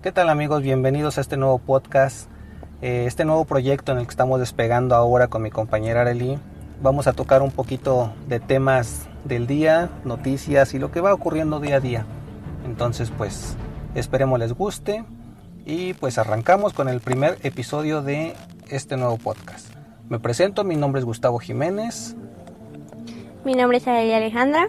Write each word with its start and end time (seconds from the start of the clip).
¿Qué 0.00 0.12
tal 0.12 0.28
amigos? 0.28 0.62
Bienvenidos 0.62 1.18
a 1.18 1.20
este 1.20 1.36
nuevo 1.36 1.58
podcast, 1.58 2.30
eh, 2.82 3.06
este 3.08 3.24
nuevo 3.24 3.44
proyecto 3.46 3.90
en 3.90 3.98
el 3.98 4.04
que 4.04 4.10
estamos 4.10 4.38
despegando 4.38 4.94
ahora 4.94 5.26
con 5.26 5.42
mi 5.42 5.50
compañera 5.50 6.02
Arely. 6.02 6.38
Vamos 6.80 7.08
a 7.08 7.14
tocar 7.14 7.42
un 7.42 7.50
poquito 7.50 8.12
de 8.28 8.38
temas 8.38 9.08
del 9.24 9.48
día, 9.48 9.90
noticias 10.04 10.72
y 10.72 10.78
lo 10.78 10.92
que 10.92 11.00
va 11.00 11.12
ocurriendo 11.12 11.58
día 11.58 11.76
a 11.76 11.80
día. 11.80 12.06
Entonces 12.64 13.10
pues 13.10 13.56
esperemos 13.96 14.38
les 14.38 14.52
guste 14.52 15.04
y 15.66 15.94
pues 15.94 16.16
arrancamos 16.18 16.74
con 16.74 16.88
el 16.88 17.00
primer 17.00 17.36
episodio 17.42 18.00
de 18.00 18.34
este 18.68 18.96
nuevo 18.96 19.16
podcast. 19.16 19.66
Me 20.08 20.20
presento, 20.20 20.62
mi 20.62 20.76
nombre 20.76 21.00
es 21.00 21.04
Gustavo 21.04 21.40
Jiménez. 21.40 22.14
Mi 23.44 23.54
nombre 23.54 23.78
es 23.78 23.88
Arely 23.88 24.12
Alejandra. 24.12 24.68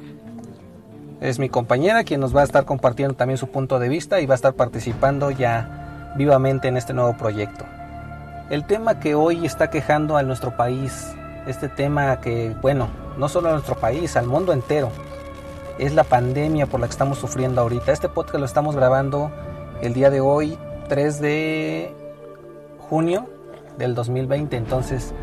Es 1.21 1.37
mi 1.37 1.49
compañera 1.49 2.05
quien 2.05 2.21
nos 2.21 2.33
va 2.33 2.41
a 2.41 2.45
estar 2.45 2.63
compartiendo 2.63 3.13
también 3.13 3.37
su 3.37 3.47
punto 3.47 3.77
de 3.77 3.89
vista 3.89 4.21
y 4.21 4.25
va 4.25 4.35
a 4.35 4.35
estar 4.35 4.53
participando 4.53 5.31
ya 5.31 6.13
vivamente 6.15 6.69
en 6.69 6.77
este 6.77 6.93
nuevo 6.93 7.17
proyecto. 7.17 7.65
El 8.49 8.65
tema 8.65 9.01
que 9.01 9.15
hoy 9.15 9.45
está 9.45 9.69
quejando 9.69 10.15
a 10.15 10.23
nuestro 10.23 10.55
país, 10.55 11.13
este 11.45 11.67
tema 11.67 12.21
que, 12.21 12.55
bueno, 12.61 12.87
no 13.17 13.27
solo 13.27 13.49
a 13.49 13.51
nuestro 13.51 13.75
país, 13.75 14.15
al 14.15 14.27
mundo 14.27 14.53
entero, 14.53 14.91
es 15.77 15.93
la 15.93 16.05
pandemia 16.05 16.67
por 16.67 16.79
la 16.79 16.87
que 16.87 16.91
estamos 16.91 17.19
sufriendo 17.19 17.59
ahorita. 17.59 17.91
Este 17.91 18.07
podcast 18.07 18.39
lo 18.39 18.45
estamos 18.45 18.77
grabando 18.77 19.29
el 19.81 19.93
día 19.93 20.09
de 20.09 20.21
hoy, 20.21 20.57
3 20.87 21.19
de 21.19 21.93
junio 22.89 23.29
del 23.77 23.93
2020, 23.93 24.55
entonces 24.55 25.13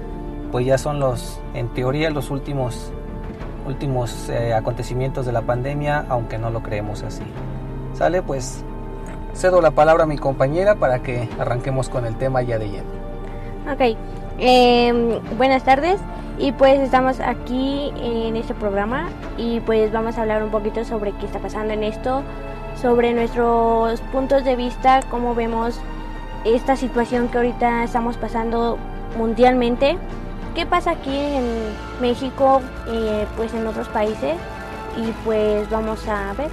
pues 0.52 0.66
ya 0.66 0.77
son 0.77 1.01
los, 1.01 1.41
en 1.55 1.73
teoría, 1.73 2.10
los 2.10 2.30
últimos 2.30 2.93
últimos 3.66 4.29
eh, 4.29 4.55
acontecimientos 4.55 5.27
de 5.27 5.33
la 5.33 5.43
pandemia, 5.43 6.07
aunque 6.09 6.38
no 6.38 6.51
lo 6.51 6.62
creemos 6.62 7.02
así. 7.02 7.23
¿Sale? 7.95 8.23
Pues 8.23 8.65
cedo 9.34 9.61
la 9.61 9.70
palabra 9.70 10.05
a 10.05 10.07
mi 10.07 10.16
compañera 10.16 10.77
para 10.77 11.01
que 11.01 11.29
arranquemos 11.38 11.88
con 11.88 12.07
el 12.07 12.16
tema 12.16 12.43
ya 12.43 12.59
de 12.59 12.68
lleno. 12.68 12.96
Ok, 13.71 13.96
em, 14.38 15.21
buenas 15.37 15.65
tardes 15.65 16.01
y 16.38 16.52
pues 16.52 16.80
estamos 16.80 17.21
aquí 17.21 17.93
en 17.96 18.37
este 18.37 18.54
programa 18.54 19.09
y 19.37 19.60
pues 19.60 19.93
vamos 19.93 20.16
a 20.19 20.23
hablar 20.23 20.43
un 20.43 20.51
poquito 20.51 20.85
sobre 20.85 21.13
qué 21.13 21.26
está 21.26 21.38
pasando 21.38 21.74
en 21.74 21.82
esto, 21.82 22.23
sobre 22.80 23.13
nuestros 23.13 24.01
puntos 24.13 24.45
de 24.45 24.57
vista, 24.57 25.01
cómo 25.10 25.35
vemos 25.35 25.80
esta 26.45 26.76
situación 26.76 27.29
que 27.29 27.38
ahorita 27.38 27.85
estamos 27.85 28.16
pasando 28.16 28.79
mundialmente 29.19 29.98
qué 30.57 30.65
pasa 30.65 30.93
aquí 30.93 31.15
en 31.15 31.45
México, 32.01 32.62
eh, 32.88 33.26
pues 33.37 33.52
en 33.52 33.66
otros 33.66 33.88
países 33.88 34.37
y 34.96 35.13
pues 35.24 35.68
vamos 35.68 36.09
a 36.09 36.32
ver. 36.32 36.48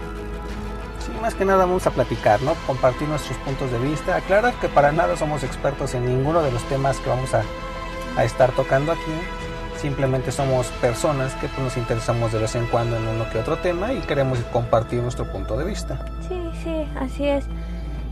Sí, 0.99 1.11
más 1.21 1.33
que 1.33 1.45
nada 1.45 1.65
vamos 1.65 1.87
a 1.87 1.91
platicar, 1.91 2.41
¿no? 2.41 2.53
Compartir 2.67 3.07
nuestros 3.07 3.37
puntos 3.39 3.71
de 3.71 3.79
vista, 3.79 4.17
aclarar 4.17 4.53
que 4.55 4.67
para 4.67 4.91
nada 4.91 5.15
somos 5.15 5.43
expertos 5.43 5.95
en 5.95 6.05
ninguno 6.05 6.43
de 6.43 6.51
los 6.51 6.61
temas 6.63 6.99
que 6.99 7.09
vamos 7.09 7.33
a, 7.33 7.43
a 8.17 8.25
estar 8.25 8.51
tocando 8.51 8.91
aquí. 8.91 9.13
Simplemente 9.77 10.33
somos 10.33 10.67
personas 10.81 11.33
que 11.35 11.47
pues, 11.47 11.59
nos 11.59 11.77
interesamos 11.77 12.33
de 12.33 12.39
vez 12.39 12.55
en 12.55 12.65
cuando 12.67 12.97
en 12.97 13.07
uno 13.07 13.29
que 13.31 13.39
otro 13.39 13.57
tema 13.57 13.93
y 13.93 13.99
queremos 14.01 14.38
compartir 14.51 15.01
nuestro 15.01 15.31
punto 15.31 15.57
de 15.57 15.63
vista. 15.63 16.05
Sí, 16.27 16.41
sí, 16.61 16.88
así 16.99 17.25
es. 17.25 17.45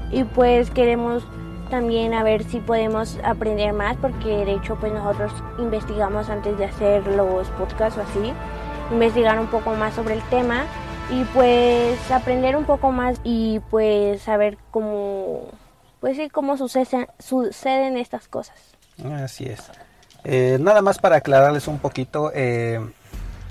Y 0.10 0.24
pues 0.24 0.72
queremos 0.72 1.24
también 1.72 2.14
a 2.14 2.22
ver 2.22 2.44
si 2.44 2.60
podemos 2.60 3.18
aprender 3.24 3.74
más 3.74 3.98
porque 3.98 4.46
de 4.46 4.54
hecho 4.54 4.76
pues 4.76 4.94
nosotros 4.94 5.32
investigamos 5.58 6.30
antes 6.30 6.56
de 6.60 6.66
hacer 6.66 7.08
los 7.08 7.48
podcasts 7.52 7.98
o 7.98 8.02
así, 8.04 8.34
investigar 8.92 9.40
un 9.40 9.48
poco 9.48 9.74
más 9.74 9.96
sobre 9.96 10.14
el 10.14 10.22
tema 10.30 10.66
y 11.10 11.24
pues 11.34 12.00
aprender 12.12 12.56
un 12.56 12.66
poco 12.66 12.92
más 12.92 13.20
y 13.24 13.60
pues 13.72 14.22
saber 14.22 14.58
cómo 14.70 15.50
pues 16.00 16.18
sí 16.18 16.30
cómo 16.30 16.58
suceden, 16.58 17.98
estas 17.98 18.28
cosas. 18.28 18.58
Así 19.24 19.46
es. 19.46 19.72
Eh, 20.24 20.58
nada 20.60 20.82
más 20.82 21.00
para 21.00 21.16
aclararles 21.16 21.68
un 21.68 21.80
poquito, 21.80 22.32
eh, 22.36 22.80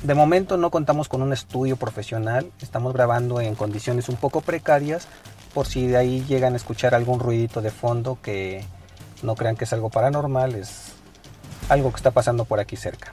de 0.03 0.15
momento 0.15 0.57
no 0.57 0.71
contamos 0.71 1.09
con 1.09 1.23
un 1.23 1.33
estudio 1.33 1.77
profesional, 1.77 2.51
estamos 2.61 2.93
grabando 2.93 3.41
en 3.41 3.55
condiciones 3.55 4.09
un 4.09 4.17
poco 4.17 4.41
precarias, 4.41 5.09
por 5.53 5.67
si 5.67 5.87
de 5.87 5.97
ahí 5.97 6.25
llegan 6.29 6.55
a 6.55 6.57
escuchar 6.57 6.95
algún 6.95 7.21
ruidito 7.21 7.61
de 7.61 7.71
fondo 7.71 8.19
que 8.23 8.65
no 9.23 9.35
crean 9.35 9.57
que 9.57 9.65
es 9.65 9.73
algo 9.73 9.91
paranormal, 9.91 10.55
es 10.55 10.93
algo 11.69 11.91
que 11.91 11.97
está 11.97 12.11
pasando 12.11 12.45
por 12.45 12.61
aquí 12.61 12.77
cerca. 12.77 13.11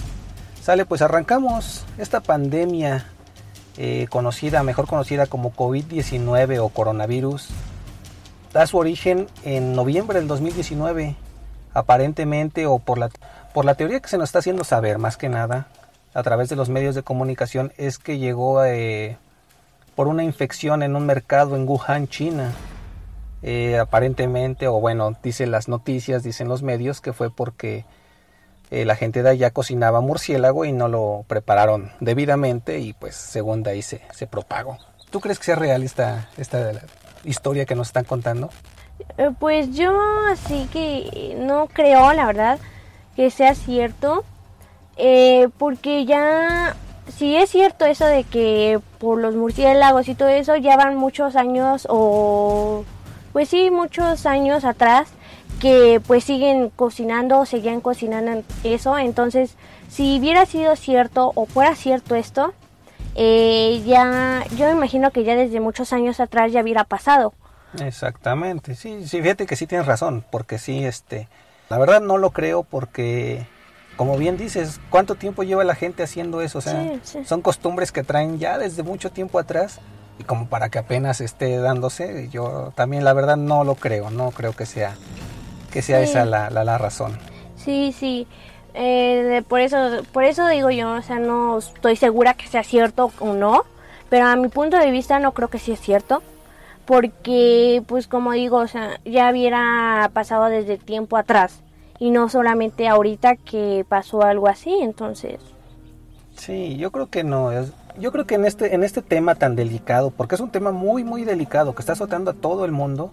Sale, 0.62 0.86
pues 0.86 1.02
arrancamos 1.02 1.86
esta 1.97 2.22
pandemia 2.22 3.06
eh, 3.78 4.08
conocida, 4.09 4.64
mejor 4.64 4.88
conocida 4.88 5.26
como 5.28 5.53
COVID-19 5.53 6.59
o 6.59 6.70
coronavirus, 6.70 7.47
da 8.53 8.68
su 8.68 8.78
origen 8.78 9.28
en 9.44 9.74
noviembre 9.74 10.20
del 10.20 10.28
2019, 10.28 11.16
aparentemente 11.74 12.66
o 12.66 12.80
por 12.80 12.97
la, 12.97 13.09
por 13.53 13.66
la 13.66 13.76
teoría 13.76 14.00
que 14.00 14.09
se 14.09 14.18
nos 14.18 14.30
está 14.30 14.40
haciendo 14.40 14.64
saber 14.64 14.97
más 14.97 15.18
que 15.18 15.30
nada 15.30 15.68
a 16.14 16.24
través 16.24 16.50
de 16.50 16.56
los 16.56 16.70
medios 16.70 16.96
de 16.96 17.03
comunicación 17.03 17.74
es 17.78 17.97
que 17.97 18.18
llegó. 18.18 18.64
Eh, 18.66 19.18
por 19.97 20.08
una 20.08 20.24
infección 20.24 20.84
en 20.84 20.96
un 20.96 21.08
mercado 21.08 21.56
en 21.56 21.68
Wuhan, 21.68 22.08
China. 22.08 22.53
Eh, 23.41 23.80
aparentemente, 23.80 24.68
o 24.68 24.80
bueno, 24.80 25.18
dicen 25.24 25.50
las 25.50 25.68
noticias, 25.68 26.22
dicen 26.22 26.47
los 26.47 26.62
medios, 26.62 27.02
que 27.02 27.13
fue 27.13 27.31
porque 27.31 27.84
eh, 28.69 28.85
la 28.85 28.96
gente 28.96 29.24
de 29.24 29.31
allá 29.31 29.50
cocinaba 29.50 30.00
murciélago 30.00 30.66
y 30.66 30.72
no 30.72 30.88
lo 30.88 31.25
prepararon 31.28 31.91
debidamente 32.00 32.78
y 32.78 32.94
pues 32.94 33.16
según 33.16 33.63
de 33.63 33.72
ahí 33.72 33.81
se, 33.81 34.00
propagó. 34.30 34.78
¿Tú 35.09 35.19
crees 35.19 35.40
que 35.40 35.46
sea 35.46 35.56
real 35.56 35.81
esta, 35.81 36.29
esta 36.38 36.74
historia 37.24 37.66
que 37.66 37.74
nos 37.74 37.88
están 37.88 38.03
contando? 38.03 38.52
Eh, 39.18 39.31
pues 39.40 39.74
yo 39.74 40.00
así 40.31 40.69
que 40.72 41.35
no 41.40 41.69
creo, 41.74 42.14
la 42.14 42.28
verdad, 42.28 42.59
que 43.16 43.31
sea 43.31 43.56
cierto, 43.56 44.24
porque 45.58 46.06
ya 46.06 46.75
si 47.16 47.35
es 47.35 47.50
cierto 47.50 47.85
eso 47.85 48.06
de 48.06 48.23
que 48.23 48.79
por 49.00 49.19
los 49.19 49.35
murciélagos 49.35 50.07
y 50.07 50.16
todo 50.16 50.29
eso 50.29 50.56
ya 50.56 50.75
van 50.78 50.95
muchos 50.95 51.35
años 51.35 51.88
o 51.90 52.84
pues 53.34 53.50
sí, 53.50 53.69
muchos 53.72 54.25
años 54.25 54.66
atrás 54.66 55.09
que 55.59 56.01
pues 56.06 56.23
siguen 56.23 56.69
cocinando, 56.69 57.46
seguían 57.46 57.81
cocinando 57.81 58.44
eso, 58.63 58.97
entonces 58.97 59.56
si 59.90 60.19
hubiera 60.19 60.46
sido 60.46 60.75
cierto 60.75 61.31
o 61.35 61.46
fuera 61.46 61.75
cierto 61.75 62.16
esto, 62.16 62.53
eh, 63.16 63.81
ya 63.85 64.44
yo 64.56 64.69
imagino 64.69 65.12
que 65.12 65.23
ya 65.23 65.35
desde 65.35 65.59
muchos 65.59 65.94
años 65.94 66.19
atrás 66.19 66.51
ya 66.51 66.62
hubiera 66.62 66.84
pasado. 66.84 67.34
Exactamente, 67.79 68.75
sí, 68.75 69.07
sí, 69.07 69.22
fíjate 69.22 69.46
que 69.46 69.56
sí 69.56 69.67
tienes 69.67 69.88
razón, 69.88 70.23
porque 70.31 70.57
sí, 70.57 70.85
este, 70.85 71.28
la 71.69 71.78
verdad 71.78 72.01
no 72.01 72.17
lo 72.17 72.31
creo 72.31 72.63
porque 72.63 73.46
como 73.97 74.16
bien 74.16 74.38
dices, 74.38 74.80
¿cuánto 74.91 75.16
tiempo 75.16 75.44
lleva 75.44 75.63
la 75.63 75.75
gente 75.75 76.03
haciendo 76.03 76.40
eso? 76.40 76.59
O 76.59 76.62
sea, 76.62 77.00
son 77.25 77.41
costumbres 77.41 77.91
que 77.91 78.03
traen 78.03 78.38
ya 78.38 78.58
desde 78.58 78.84
mucho 78.84 79.12
tiempo 79.12 79.40
atrás 79.40 79.80
y 80.19 80.24
como 80.24 80.47
para 80.47 80.69
que 80.69 80.78
apenas 80.78 81.19
esté 81.19 81.58
dándose, 81.58 82.30
yo 82.30 82.72
también 82.75 83.03
la 83.03 83.13
verdad 83.13 83.38
no 83.38 83.63
lo 83.63 83.75
creo, 83.75 84.12
no 84.12 84.31
creo 84.31 84.53
que 84.53 84.66
sea 84.66 84.96
que 85.72 85.81
sea 85.81 86.00
esa 86.00 86.25
la, 86.25 86.50
la, 86.50 86.78
razón. 86.78 87.18
Sí, 87.58 87.94
sí. 87.97 88.25
Eh, 88.74 89.44
por 89.47 89.59
eso 89.59 90.03
por 90.14 90.24
eso 90.24 90.47
digo 90.47 90.69
yo, 90.69 90.91
o 90.94 91.02
sea, 91.02 91.19
no 91.19 91.58
estoy 91.58 91.96
segura 91.96 92.35
que 92.35 92.47
sea 92.47 92.64
cierto 92.64 93.12
o 93.19 93.34
no, 93.34 93.66
pero 94.09 94.28
a 94.28 94.35
mi 94.35 94.47
punto 94.47 94.78
de 94.78 94.91
vista 94.91 95.19
no 95.19 95.34
creo 95.34 95.50
que 95.50 95.59
sea 95.59 95.75
cierto, 95.75 96.22
porque 96.85 97.84
pues 97.88 98.08
como 98.08 98.31
digo, 98.31 98.58
o 98.58 98.68
sea, 98.68 99.00
ya 99.06 99.31
hubiera 99.31 100.09
pasado 100.14 100.46
desde 100.46 100.78
tiempo 100.78 101.18
atrás 101.18 101.62
y 102.00 102.12
no 102.12 102.30
solamente 102.30 102.88
ahorita 102.88 103.35
que 103.35 103.85
pasó 103.88 104.24
algo 104.24 104.47
así, 104.47 104.74
entonces. 104.81 105.40
Sí, 106.35 106.78
yo 106.78 106.91
creo 106.91 107.08
que 107.08 107.24
no. 107.24 107.52
Yo 108.00 108.12
creo 108.12 108.25
que 108.25 108.35
en 108.35 108.46
este, 108.46 108.75
en 108.75 108.84
este 108.84 109.02
tema 109.02 109.35
tan 109.35 109.56
delicado, 109.56 110.12
porque 110.12 110.35
es 110.35 110.41
un 110.41 110.52
tema 110.52 110.72
muy, 110.72 111.03
muy 111.03 111.24
delicado 111.24 111.74
que 111.74 111.81
está 111.81 111.94
azotando 111.94 112.31
a 112.31 112.34
todo 112.35 112.63
el 112.66 112.72
mundo, 112.72 113.11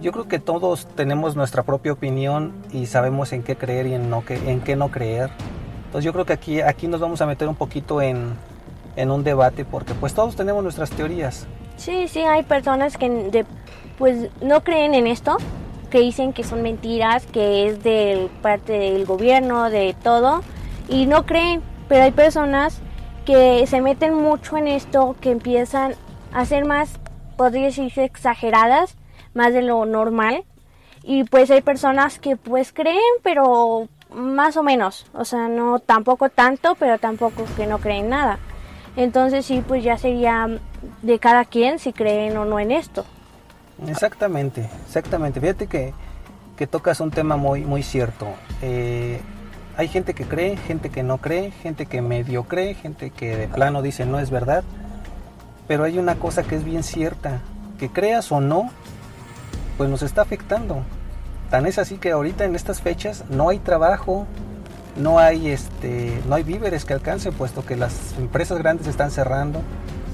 yo 0.00 0.10
creo 0.10 0.26
que 0.26 0.40
todos 0.40 0.86
tenemos 0.96 1.36
nuestra 1.36 1.62
propia 1.62 1.92
opinión 1.92 2.52
y 2.72 2.86
sabemos 2.86 3.32
en 3.32 3.44
qué 3.44 3.54
creer 3.54 3.86
y 3.86 3.94
en, 3.94 4.10
no, 4.10 4.24
en 4.28 4.60
qué 4.60 4.74
no 4.74 4.90
creer. 4.90 5.30
Entonces 5.86 6.04
yo 6.04 6.12
creo 6.12 6.24
que 6.24 6.32
aquí, 6.32 6.60
aquí 6.60 6.88
nos 6.88 7.00
vamos 7.00 7.20
a 7.20 7.26
meter 7.26 7.46
un 7.46 7.54
poquito 7.54 8.02
en, 8.02 8.34
en 8.96 9.10
un 9.12 9.22
debate 9.22 9.64
porque 9.64 9.94
pues 9.94 10.12
todos 10.14 10.34
tenemos 10.34 10.62
nuestras 10.64 10.90
teorías. 10.90 11.46
Sí, 11.76 12.08
sí, 12.08 12.20
hay 12.20 12.42
personas 12.42 12.96
que 12.96 13.46
pues 13.98 14.30
no 14.42 14.64
creen 14.64 14.94
en 14.94 15.06
esto, 15.06 15.36
que 15.92 16.00
dicen 16.00 16.32
que 16.32 16.42
son 16.42 16.62
mentiras, 16.62 17.26
que 17.26 17.68
es 17.68 17.82
de 17.82 18.30
parte 18.40 18.72
del 18.72 19.04
gobierno, 19.04 19.68
de 19.68 19.94
todo, 20.02 20.42
y 20.88 21.04
no 21.04 21.26
creen, 21.26 21.60
pero 21.86 22.04
hay 22.04 22.12
personas 22.12 22.80
que 23.26 23.66
se 23.66 23.82
meten 23.82 24.14
mucho 24.14 24.56
en 24.56 24.68
esto, 24.68 25.14
que 25.20 25.30
empiezan 25.30 25.94
a 26.32 26.46
ser 26.46 26.64
más, 26.64 26.98
podría 27.36 27.66
decirse, 27.66 28.04
exageradas, 28.04 28.96
más 29.34 29.52
de 29.52 29.60
lo 29.60 29.84
normal, 29.84 30.44
y 31.02 31.24
pues 31.24 31.50
hay 31.50 31.60
personas 31.60 32.18
que 32.18 32.36
pues 32.36 32.72
creen, 32.72 32.98
pero 33.22 33.86
más 34.14 34.56
o 34.56 34.62
menos, 34.62 35.04
o 35.12 35.26
sea, 35.26 35.48
no 35.48 35.78
tampoco 35.78 36.30
tanto, 36.30 36.74
pero 36.76 36.96
tampoco 36.96 37.44
que 37.54 37.66
no 37.66 37.78
creen 37.78 38.08
nada. 38.08 38.38
Entonces 38.96 39.44
sí, 39.44 39.62
pues 39.66 39.84
ya 39.84 39.98
sería 39.98 40.48
de 41.02 41.18
cada 41.18 41.44
quien 41.44 41.78
si 41.78 41.92
creen 41.92 42.36
o 42.38 42.46
no 42.46 42.58
en 42.58 42.70
esto. 42.70 43.04
Exactamente, 43.88 44.68
exactamente. 44.86 45.40
Fíjate 45.40 45.66
que, 45.66 45.92
que 46.56 46.66
tocas 46.66 47.00
un 47.00 47.10
tema 47.10 47.36
muy, 47.36 47.62
muy 47.64 47.82
cierto. 47.82 48.28
Eh, 48.60 49.20
hay 49.76 49.88
gente 49.88 50.14
que 50.14 50.24
cree, 50.24 50.56
gente 50.56 50.90
que 50.90 51.02
no 51.02 51.18
cree, 51.18 51.50
gente 51.50 51.86
que 51.86 52.02
medio 52.02 52.44
cree, 52.44 52.74
gente 52.74 53.10
que 53.10 53.36
de 53.36 53.48
plano 53.48 53.82
dice 53.82 54.06
no 54.06 54.18
es 54.18 54.30
verdad. 54.30 54.64
Pero 55.66 55.84
hay 55.84 55.98
una 55.98 56.16
cosa 56.16 56.42
que 56.42 56.56
es 56.56 56.64
bien 56.64 56.82
cierta, 56.82 57.40
que 57.78 57.88
creas 57.88 58.30
o 58.32 58.40
no, 58.40 58.70
pues 59.78 59.88
nos 59.88 60.02
está 60.02 60.22
afectando. 60.22 60.82
Tan 61.50 61.66
es 61.66 61.78
así 61.78 61.96
que 61.96 62.10
ahorita 62.10 62.44
en 62.44 62.54
estas 62.54 62.80
fechas 62.80 63.24
no 63.30 63.48
hay 63.48 63.58
trabajo, 63.58 64.26
no 64.96 65.18
hay 65.18 65.48
este, 65.48 66.20
no 66.28 66.34
hay 66.34 66.42
víveres 66.42 66.84
que 66.84 66.94
alcancen, 66.94 67.32
puesto 67.32 67.64
que 67.64 67.76
las 67.76 68.14
empresas 68.18 68.58
grandes 68.58 68.86
están 68.86 69.10
cerrando. 69.10 69.60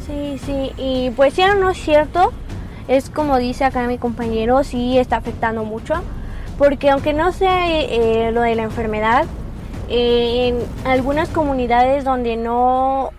Sí, 0.07 0.41
sí, 0.45 0.73
y 0.77 1.11
pues 1.11 1.35
si 1.35 1.43
no 1.43 1.71
es 1.71 1.79
cierto, 1.79 2.33
es 2.89 3.11
como 3.11 3.39
dice 3.39 3.65
acá 3.65 3.87
mi 3.87 3.99
compañero, 3.99 4.65
sí 4.65 4.99
está 4.99 5.17
afectando 5.17 5.65
mucho, 5.65 5.95
porque 6.59 6.91
aunque 6.91 7.13
no 7.13 7.33
sea 7.33 7.71
eh, 7.71 8.33
lo 8.33 8.41
de 8.41 8.55
la 8.55 8.65
enfermedad, 8.65 9.27
en 9.91 10.59
algunas 10.85 11.29
comunidades 11.29 12.05
donde 12.05 12.37
no, 12.37 13.11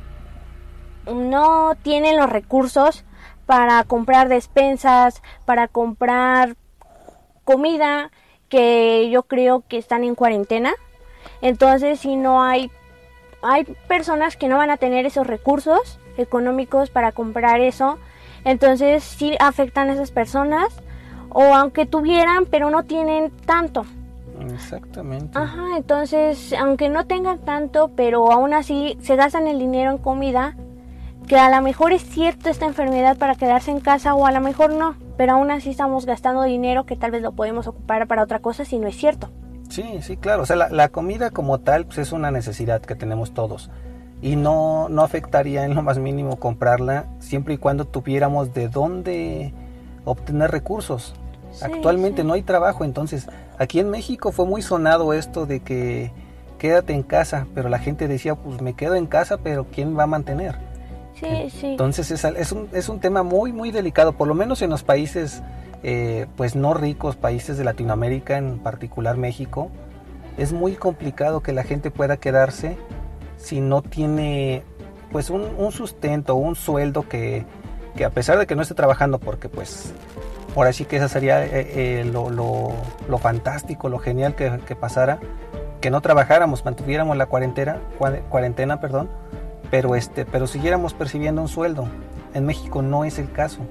no 1.06 1.74
tienen 1.81 2.18
los 2.18 2.30
recursos 2.30 3.06
para 3.45 3.83
comprar 3.86 4.30
despensas, 4.30 5.24
para 5.45 5.68
comprar 5.68 6.56
comida, 7.44 8.12
que 8.50 9.10
yo 9.12 9.24
creo 9.24 9.63
que 9.68 9.77
están 9.77 10.04
en 10.04 10.16
cuarentena, 10.16 10.74
entonces, 11.42 12.00
si 12.00 12.16
no 12.16 12.44
hay, 12.44 12.71
hay 13.42 13.63
personas 13.88 14.36
que 14.36 14.48
no 14.48 14.57
van 14.57 14.69
a 14.69 14.77
tener 14.77 15.06
esos 15.06 15.25
recursos 15.25 16.00
económicos 16.18 16.89
para 16.89 17.12
comprar 17.12 17.62
eso, 17.62 17.98
entonces 18.50 19.04
sí 19.04 19.36
afectan 19.40 19.90
a 19.90 19.94
esas 19.94 20.12
personas, 20.12 20.68
o 21.30 21.44
aunque 21.44 21.86
tuvieran, 21.86 22.46
pero 22.46 22.69
no 22.69 22.84
tienen 22.84 23.31
tanto. 23.46 23.86
Exactamente. 24.54 25.38
Ajá, 25.38 25.78
entonces, 25.78 26.54
aunque 26.54 26.90
no 26.90 27.06
tengan 27.06 27.40
tanto, 27.40 27.92
pero 27.96 28.31
aún 28.31 28.54
así 28.54 28.98
se 29.01 29.16
gastan 29.16 29.48
el 29.48 29.60
dinero 29.60 29.92
en 29.92 29.98
comida, 29.98 30.56
que 31.28 31.38
a 31.38 31.50
lo 31.56 31.62
mejor 31.62 31.92
es 31.92 32.04
cierto 32.04 32.50
esta 32.50 32.66
enfermedad 32.66 33.18
para 33.18 33.36
quedarse 33.36 33.72
en 33.72 33.81
casa 33.81 34.16
o 34.16 34.25
a 34.25 34.31
lo 34.31 34.42
mejor 34.42 34.74
no, 34.74 34.95
pero 35.18 35.34
aún 35.34 35.52
así 35.52 35.69
estamos 35.69 36.06
gastando 36.06 36.44
dinero 36.44 36.86
que 36.86 36.95
tal 36.95 37.12
vez 37.12 37.22
lo 37.22 37.34
podemos 37.34 37.68
ocupar 37.68 38.07
para 38.07 38.24
otra 38.24 38.40
cosa 38.40 38.66
si 38.66 38.80
no 38.80 38.88
es 38.88 38.95
cierto. 38.95 39.30
Sí, 39.69 40.00
sí, 40.02 40.18
claro. 40.18 40.42
O 40.42 40.45
sea, 40.45 40.56
la, 40.56 40.90
comida 40.90 41.30
como 41.30 41.60
tal 41.60 41.86
pues 41.86 42.00
es 42.00 42.12
una 42.12 42.31
necesidad 42.31 42.81
que 42.81 42.95
tenemos 42.95 43.34
todos. 43.34 43.69
Y 44.21 44.36
no, 44.36 44.89
no 44.89 45.01
afectaría 45.01 45.63
en 45.66 45.75
lo 45.75 45.81
más 45.81 45.98
mínimo 45.98 46.38
comprarla 46.38 47.06
siempre 47.19 47.54
y 47.54 47.57
cuando 47.57 47.86
tuviéramos 47.86 48.54
de 48.54 48.68
dónde 48.68 49.54
obtener 50.06 50.51
recursos. 50.51 51.13
Actualmente 51.62 52.24
no 52.24 52.33
hay 52.33 52.44
trabajo, 52.44 52.83
entonces 52.83 53.27
aquí 53.57 53.80
en 53.80 53.89
México 53.89 54.31
fue 54.31 54.45
muy 54.45 54.62
sonado 54.62 55.13
esto 55.13 55.45
de 55.45 55.62
que 55.62 56.12
quédate 56.57 56.94
en 56.94 57.04
casa, 57.04 57.48
pero 57.56 57.69
la 57.69 57.80
gente 57.80 58.07
decía, 58.07 58.36
pues 58.36 58.62
me 58.62 58.74
quedo 58.74 58.95
en 58.95 59.07
casa, 59.07 59.38
pero 59.38 59.66
¿quién 59.66 59.98
va 59.98 60.04
a 60.04 60.07
mantener? 60.07 60.56
Sí, 61.16 61.50
sí. 61.50 61.68
Entonces 61.68 62.12
es, 62.12 62.24
es, 62.24 62.51
un, 62.51 62.69
es 62.71 62.88
un 62.88 63.00
tema 63.00 63.24
muy, 63.24 63.51
muy 63.51 63.71
delicado, 63.71 64.13
por 64.13 64.27
lo 64.27 64.36
menos 64.36 64.62
en 64.62 64.69
los 64.69 64.83
países 64.83 65.42
eh, 65.81 66.27
pues 66.36 66.56
no 66.56 66.74
ricos 66.74 67.16
países 67.16 67.57
de 67.57 67.63
Latinoamérica, 67.63 68.38
en 68.38 68.60
particular 68.60 69.16
México, 69.16 69.69
es 70.38 70.51
muy 70.51 70.75
complicado 70.75 71.42
que 71.42 71.54
la 71.54 71.63
gente 71.63 71.89
pueda 71.89 72.18
quedarse 72.18 72.77
si 73.39 73.62
no 73.62 73.81
tiene 73.81 74.63
pues 75.12 75.30
un, 75.31 75.71
sustento, 75.71 76.36
un 76.36 76.56
sueldo 76.56 77.07
que, 77.07 77.45
a 78.06 78.09
pesar 78.12 78.38
de 78.38 78.45
que 78.45 78.56
no 78.56 78.62
esté 78.62 78.75
trabajando, 78.75 79.19
porque 79.19 79.50
pues 79.50 79.91
por 80.53 80.68
así 80.68 80.86
que 80.86 80.97
eso 80.97 81.07
sería 81.07 81.44
eh, 81.44 81.50
eh, 82.01 82.12
lo, 82.12 83.18
fantástico, 83.18 83.89
lo 83.89 83.97
genial 83.97 84.36
que, 84.36 84.75
pasara, 84.75 85.19
que 85.81 85.89
no 85.89 86.01
trabajáramos, 86.01 86.63
mantuviéramos 86.65 87.18
la 87.18 87.25
cuarentena, 87.25 87.80
cuarentena, 88.30 88.80
perdón, 88.80 89.09
pero 89.71 89.95
este, 89.95 90.25
pero 90.25 90.45
siguiéramos 90.45 90.94
percibiendo 90.94 91.42
un 91.42 91.47
sueldo. 91.47 91.88
En 92.33 92.45
México 92.45 92.81
no 92.81 93.06
es 93.06 93.18
el 93.18 93.31
caso. 93.31 93.62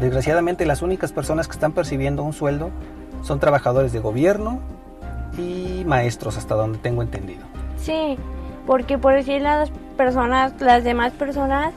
Desgraciadamente 0.00 0.66
las 0.66 0.82
únicas 0.82 1.12
personas 1.12 1.48
que 1.48 1.54
están 1.54 1.72
percibiendo 1.72 2.22
un 2.22 2.32
sueldo 2.32 2.70
son 3.22 3.40
trabajadores 3.40 3.92
de 3.92 4.00
gobierno 4.00 4.60
y 5.36 5.84
maestros, 5.86 6.36
hasta 6.36 6.54
donde 6.54 6.78
tengo 6.78 7.02
entendido. 7.02 7.44
Sí, 7.78 8.16
porque 8.68 8.98
por 8.98 9.14
decir 9.14 9.40
las 9.40 9.70
personas, 9.96 10.52
las 10.60 10.84
demás 10.84 11.14
personas, 11.14 11.72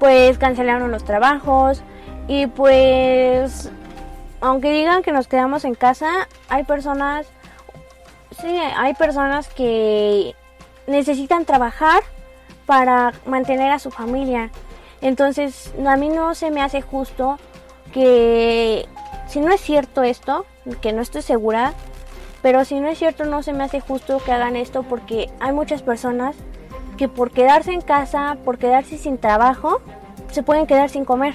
pues 0.00 0.38
cancelaron 0.38 0.90
los 0.90 1.04
trabajos 1.04 1.82
y 2.26 2.48
pues, 2.48 3.70
aunque 4.40 4.72
digan 4.72 5.04
que 5.04 5.12
nos 5.12 5.28
quedamos 5.28 5.64
en 5.64 5.76
casa, 5.76 6.26
hay 6.48 6.64
personas, 6.64 7.28
sí, 8.40 8.48
hay 8.48 8.94
personas 8.94 9.46
que 9.46 10.34
necesitan 10.88 11.44
trabajar 11.44 12.02
para 12.66 13.12
mantener 13.24 13.70
a 13.70 13.78
su 13.78 13.92
familia. 13.92 14.50
Entonces, 15.02 15.72
a 15.86 15.96
mí 15.96 16.08
no 16.08 16.34
se 16.34 16.50
me 16.50 16.60
hace 16.60 16.82
justo 16.82 17.38
que 17.92 18.88
si 19.28 19.38
no 19.38 19.52
es 19.52 19.60
cierto 19.60 20.02
esto, 20.02 20.44
que 20.80 20.92
no 20.92 21.02
estoy 21.02 21.22
segura, 21.22 21.72
pero 22.46 22.64
si 22.64 22.78
no 22.78 22.86
es 22.86 22.96
cierto 22.96 23.24
no 23.24 23.42
se 23.42 23.52
me 23.52 23.64
hace 23.64 23.80
justo 23.80 24.20
que 24.24 24.30
hagan 24.30 24.54
esto 24.54 24.84
porque 24.84 25.28
hay 25.40 25.52
muchas 25.52 25.82
personas 25.82 26.36
que 26.96 27.08
por 27.08 27.32
quedarse 27.32 27.72
en 27.72 27.80
casa, 27.80 28.38
por 28.44 28.56
quedarse 28.56 28.98
sin 28.98 29.18
trabajo, 29.18 29.80
se 30.30 30.44
pueden 30.44 30.68
quedar 30.68 30.88
sin 30.88 31.04
comer. 31.04 31.34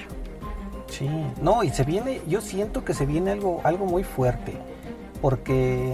Sí, 0.86 1.10
no, 1.42 1.64
y 1.64 1.68
se 1.68 1.84
viene, 1.84 2.22
yo 2.26 2.40
siento 2.40 2.82
que 2.82 2.94
se 2.94 3.04
viene 3.04 3.30
algo, 3.30 3.60
algo 3.62 3.84
muy 3.84 4.04
fuerte, 4.04 4.54
porque 5.20 5.92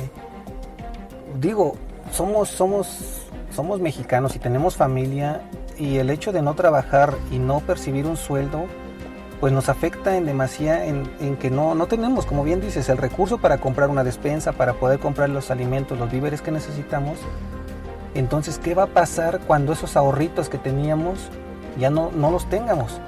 digo, 1.41 1.75
somos, 2.13 2.49
somos, 2.49 3.27
somos 3.51 3.81
mexicanos 3.81 4.37
y 4.37 4.39
tenemos 4.39 4.77
familia 4.77 5.43
y 5.77 5.97
el 5.97 6.11
hecho 6.11 6.31
de 6.31 6.43
no 6.43 6.55
trabajar 6.55 7.17
y 7.33 7.41
no 7.41 7.59
percibir 7.59 8.07
un 8.07 8.17
sueldo, 8.17 8.67
pues 9.41 9.53
nos 9.53 9.69
afecta 9.69 10.17
en 10.17 10.27
demasía 10.27 10.85
en, 10.87 11.37
que 11.37 11.51
no, 11.51 11.75
no 11.75 11.87
tenemos, 11.87 12.27
como 12.27 12.43
bien 12.43 12.61
dices, 12.61 12.89
el 12.89 12.99
recurso 12.99 13.39
para 13.39 13.59
comprar 13.59 13.89
una 13.89 14.03
despensa, 14.03 14.53
para 14.53 14.75
poder 14.75 14.99
comprar 14.99 15.29
los 15.31 15.51
alimentos, 15.51 15.99
los 15.99 16.11
víveres 16.11 16.43
que 16.43 16.51
necesitamos. 16.51 17.19
Entonces, 18.15 18.59
¿qué 18.59 18.75
va 18.75 18.85
a 18.85 18.89
pasar 18.89 19.41
cuando 19.47 19.73
esos 19.73 19.97
ahorritos 19.97 20.49
que 20.49 20.59
teníamos 20.59 21.29
ya 21.79 21.91
no, 21.91 22.11
no 22.11 22.31
los 22.31 22.49
tengamos? 22.49 23.01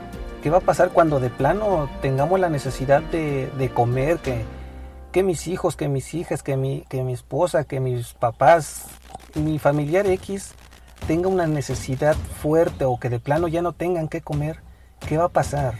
¿Qué 0.43 0.50
va 0.50 0.59
a 0.59 0.62
pasar 0.62 0.91
cuando 0.91 1.19
de 1.19 1.31
plano 1.31 1.88
tengamos 2.00 2.38
la 2.38 2.49
necesidad 2.49 3.03
de, 3.03 3.50
de 3.59 3.69
comer, 3.71 4.19
que, 4.19 4.44
que 5.11 5.25
mis 5.25 5.49
hijos, 5.49 5.75
que 5.75 5.88
mis 5.88 6.14
hijas, 6.14 6.43
que 6.43 6.57
mi, 6.57 6.85
que 6.88 7.02
mi 7.02 7.12
esposa, 7.12 7.64
que 7.64 7.81
mis 7.81 8.14
papás, 8.14 8.87
mi 9.35 9.59
familiar 9.59 10.07
X 10.07 10.52
tenga 11.09 11.28
una 11.28 11.47
necesidad 11.49 12.14
fuerte 12.14 12.85
o 12.85 13.00
que 13.00 13.09
de 13.09 13.19
plano 13.19 13.49
ya 13.49 13.62
no 13.62 13.73
tengan 13.73 14.07
que 14.07 14.21
comer? 14.21 14.61
¿Qué 15.00 15.19
va 15.19 15.25
a 15.25 15.28
pasar? 15.28 15.75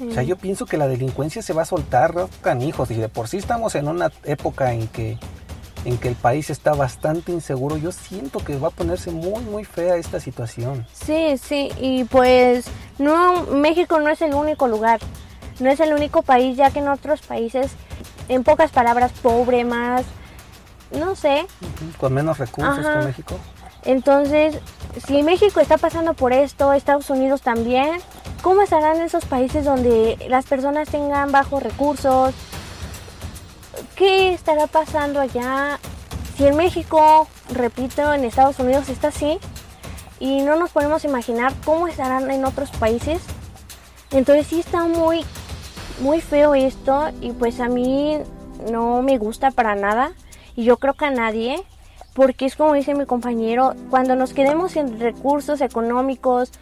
O 0.00 0.12
sea, 0.12 0.22
yo 0.22 0.36
pienso 0.36 0.66
que 0.66 0.76
la 0.76 0.88
delincuencia 0.88 1.42
se 1.42 1.52
va 1.52 1.62
a 1.62 1.66
soltar, 1.66 2.14
canijos, 2.42 2.90
y 2.90 2.94
de 2.94 3.08
por 3.08 3.28
sí 3.28 3.36
estamos 3.36 3.74
en 3.74 3.88
una 3.88 4.10
época 4.24 4.72
en 4.72 4.88
que, 4.88 5.18
en 5.84 5.98
que 5.98 6.08
el 6.08 6.16
país 6.16 6.50
está 6.50 6.74
bastante 6.74 7.32
inseguro. 7.32 7.76
Yo 7.76 7.92
siento 7.92 8.40
que 8.40 8.56
va 8.56 8.68
a 8.68 8.70
ponerse 8.70 9.10
muy, 9.10 9.42
muy 9.44 9.64
fea 9.64 9.96
esta 9.96 10.20
situación. 10.20 10.86
Sí, 10.92 11.36
sí, 11.38 11.70
y 11.80 12.04
pues 12.04 12.66
no, 12.98 13.42
México 13.44 14.00
no 14.00 14.08
es 14.08 14.20
el 14.22 14.34
único 14.34 14.66
lugar, 14.66 15.00
no 15.60 15.70
es 15.70 15.78
el 15.80 15.92
único 15.92 16.22
país, 16.22 16.56
ya 16.56 16.70
que 16.70 16.80
en 16.80 16.88
otros 16.88 17.22
países, 17.22 17.72
en 18.28 18.42
pocas 18.42 18.70
palabras, 18.72 19.12
pobre, 19.22 19.64
más, 19.64 20.04
no 20.90 21.14
sé. 21.14 21.46
Con 21.98 22.14
menos 22.14 22.38
recursos 22.38 22.84
que 22.84 23.06
México. 23.06 23.34
Entonces, 23.84 24.58
si 25.06 25.22
México 25.22 25.60
está 25.60 25.76
pasando 25.76 26.14
por 26.14 26.32
esto, 26.32 26.72
Estados 26.72 27.10
Unidos 27.10 27.42
también, 27.42 28.00
¿cómo 28.44 28.60
estarán 28.60 29.00
esos 29.00 29.24
países 29.24 29.64
donde 29.64 30.18
las 30.28 30.44
personas 30.44 30.90
tengan 30.90 31.32
bajos 31.32 31.62
recursos? 31.62 32.34
¿Qué 33.96 34.34
estará 34.34 34.66
pasando 34.66 35.18
allá? 35.18 35.80
Si 36.36 36.46
en 36.46 36.54
México, 36.54 37.26
repito, 37.48 38.12
en 38.12 38.22
Estados 38.22 38.58
Unidos 38.58 38.90
está 38.90 39.08
así, 39.08 39.38
y 40.20 40.42
no 40.42 40.56
nos 40.56 40.72
podemos 40.72 41.06
imaginar 41.06 41.54
cómo 41.64 41.88
estarán 41.88 42.30
en 42.30 42.44
otros 42.44 42.70
países. 42.72 43.22
Entonces 44.10 44.46
sí 44.46 44.60
está 44.60 44.84
muy, 44.84 45.24
muy 46.00 46.20
feo 46.20 46.54
esto 46.54 47.08
y 47.22 47.32
pues 47.32 47.60
a 47.60 47.68
mí 47.68 48.18
no 48.70 49.00
me 49.00 49.16
gusta 49.16 49.52
para 49.52 49.74
nada 49.74 50.12
y 50.54 50.64
yo 50.64 50.76
creo 50.76 50.92
que 50.92 51.06
a 51.06 51.10
nadie 51.10 51.64
porque 52.14 52.46
es 52.46 52.54
como 52.54 52.74
dice 52.74 52.94
mi 52.94 53.06
compañero, 53.06 53.74
cuando 53.90 54.14
nos 54.14 54.32
quedemos 54.32 54.72
sin 54.72 55.00
recursos 55.00 55.60
económicos, 55.60 56.52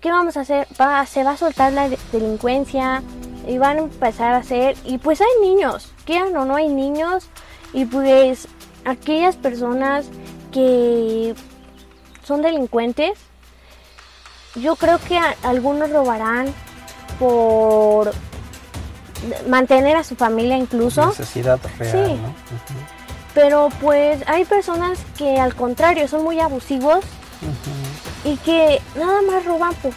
¿qué 0.00 0.10
vamos 0.10 0.36
a 0.36 0.40
hacer? 0.40 0.66
Va, 0.80 1.04
se 1.06 1.24
va 1.24 1.32
a 1.32 1.36
soltar 1.36 1.72
la 1.72 1.88
delincuencia 2.12 3.02
y 3.46 3.58
van 3.58 3.78
a 3.78 3.80
empezar 3.80 4.34
a 4.34 4.38
hacer, 4.38 4.76
y 4.84 4.98
pues 4.98 5.20
hay 5.20 5.40
niños, 5.42 5.92
quieran 6.04 6.36
o 6.36 6.44
no 6.44 6.56
hay 6.56 6.68
niños, 6.68 7.28
y 7.72 7.84
pues 7.86 8.48
aquellas 8.84 9.36
personas 9.36 10.06
que 10.52 11.34
son 12.22 12.42
delincuentes, 12.42 13.18
yo 14.56 14.76
creo 14.76 14.98
que 14.98 15.18
algunos 15.42 15.90
robarán 15.90 16.52
por 17.18 18.12
mantener 19.48 19.96
a 19.96 20.04
su 20.04 20.16
familia 20.16 20.56
incluso. 20.56 21.06
Necesidad 21.06 21.58
real, 21.78 21.92
Sí. 22.08 22.12
¿no? 22.14 22.34
Pero 23.34 23.68
pues 23.80 24.22
hay 24.26 24.44
personas 24.44 24.98
que 25.16 25.38
al 25.38 25.54
contrario 25.54 26.08
son 26.08 26.24
muy 26.24 26.40
abusivos 26.40 26.98
Ujú. 27.42 27.89
Y 28.24 28.36
que 28.38 28.80
nada 28.96 29.20
más 29.22 29.44
roban 29.44 29.74
por 29.76 29.92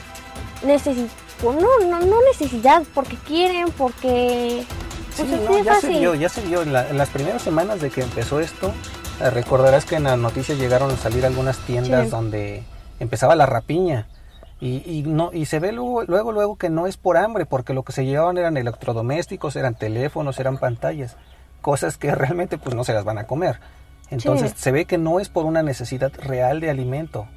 necesidad. 0.65 1.07
No, 1.43 1.51
no, 1.89 1.99
no 1.99 2.15
necesidad, 2.31 2.83
porque 2.93 3.17
quieren, 3.17 3.69
porque... 3.77 4.63
Sí, 5.13 5.23
Pues 5.27 5.41
no, 5.41 5.63
ya 5.63 5.75
se 5.79 5.89
vio, 5.89 6.15
ya 6.15 6.29
se 6.29 6.41
vio. 6.41 6.61
En, 6.61 6.71
la- 6.73 6.89
en 6.89 6.97
las 6.97 7.09
primeras 7.09 7.41
semanas 7.41 7.81
de 7.81 7.89
que 7.89 8.01
empezó 8.01 8.39
esto, 8.39 8.71
eh, 9.21 9.29
recordarás 9.29 9.85
que 9.85 9.95
en 9.95 10.03
las 10.03 10.17
noticias 10.17 10.57
llegaron 10.57 10.89
a 10.91 10.95
salir 10.97 11.25
algunas 11.25 11.57
tiendas 11.59 12.05
Sí. 12.05 12.09
donde 12.11 12.63
empezaba 12.99 13.35
la 13.35 13.45
rapiña. 13.45 14.07
Y, 14.61 14.81
y 14.89 15.03
no 15.03 15.31
y 15.33 15.45
se 15.45 15.59
ve 15.59 15.73
luego, 15.73 16.03
luego, 16.03 16.31
luego 16.31 16.55
que 16.55 16.69
no 16.69 16.87
es 16.87 16.95
por 16.95 17.17
hambre, 17.17 17.45
porque 17.45 17.73
lo 17.73 17.83
que 17.83 17.91
se 17.91 18.05
llevaban 18.05 18.37
eran 18.37 18.55
electrodomésticos, 18.55 19.57
eran 19.57 19.75
teléfonos, 19.75 20.39
eran 20.39 20.57
pantallas, 20.57 21.17
cosas 21.61 21.97
que 21.97 22.09
realmente 22.15 22.57
pues 22.57 22.73
no 22.73 22.85
se 22.85 22.93
las 22.93 23.03
van 23.03 23.17
a 23.17 23.27
comer. 23.27 23.59
Entonces 24.09 24.51
Sí. 24.51 24.57
se 24.59 24.71
ve 24.71 24.85
que 24.85 24.97
no 24.97 25.19
es 25.19 25.27
por 25.27 25.43
una 25.45 25.61
necesidad 25.61 26.11
real 26.17 26.61
de 26.61 26.69
alimento. 26.69 27.27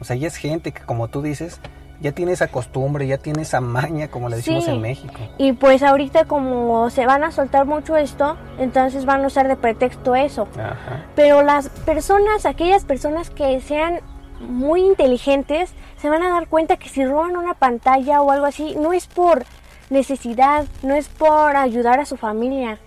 O 0.00 0.04
sea, 0.04 0.16
ya 0.16 0.26
es 0.28 0.36
gente 0.36 0.72
que 0.72 0.82
como 0.82 1.08
tú 1.08 1.22
dices, 1.22 1.60
ya 2.00 2.12
tiene 2.12 2.32
esa 2.32 2.48
costumbre, 2.48 3.06
ya 3.06 3.18
tiene 3.18 3.42
esa 3.42 3.60
maña, 3.60 4.08
como 4.08 4.28
le 4.28 4.36
decimos 4.36 4.64
Sí. 4.64 4.70
en 4.70 4.80
México. 4.82 5.14
Y 5.38 5.52
pues 5.52 5.82
ahorita 5.82 6.24
como 6.24 6.90
se 6.90 7.06
van 7.06 7.24
a 7.24 7.30
soltar 7.30 7.64
mucho 7.66 7.96
esto, 7.96 8.36
entonces 8.58 9.04
van 9.04 9.22
a 9.24 9.28
usar 9.28 9.48
de 9.48 9.56
pretexto 9.56 10.14
eso. 10.14 10.48
Ajá. 10.58 11.04
Pero 11.14 11.42
las 11.42 11.68
personas, 11.68 12.44
aquellas 12.46 12.84
personas 12.84 13.30
que 13.30 13.60
sean 13.60 14.00
muy 14.40 14.84
inteligentes, 14.84 15.72
se 15.96 16.10
van 16.10 16.22
a 16.22 16.28
dar 16.30 16.48
cuenta 16.48 16.76
que 16.76 16.88
si 16.88 17.04
roban 17.04 17.36
una 17.36 17.54
pantalla 17.54 18.20
o 18.20 18.30
algo 18.30 18.44
así, 18.46 18.74
no 18.78 18.92
es 18.92 19.06
por 19.06 19.44
necesidad, 19.88 20.66
no 20.82 20.94
es 20.94 21.08
por 21.08 21.56
ayudar 21.56 22.00
a 22.00 22.04
su 22.06 22.16
familia, 22.16 22.78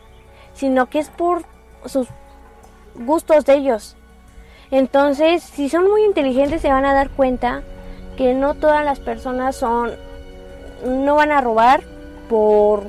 sino 0.54 0.88
que 0.88 1.00
es 1.00 1.10
por 1.10 1.44
sus 1.86 2.08
gustos 2.96 3.46
de 3.46 3.56
ellos. 3.56 3.97
Entonces, 4.72 5.44
si 5.44 5.70
son 5.70 5.90
muy 5.90 6.04
inteligentes, 6.04 6.62
se 6.62 6.70
van 6.70 6.86
a 6.86 6.94
dar 6.94 7.10
cuenta 7.10 7.62
que 8.18 8.34
no 8.34 8.56
todas 8.56 8.84
las 8.84 9.00
personas 9.00 9.56
son, 9.56 9.92
no 10.86 11.16
van 11.16 11.32
a 11.32 11.42
robar 11.42 11.84
por, 12.30 12.84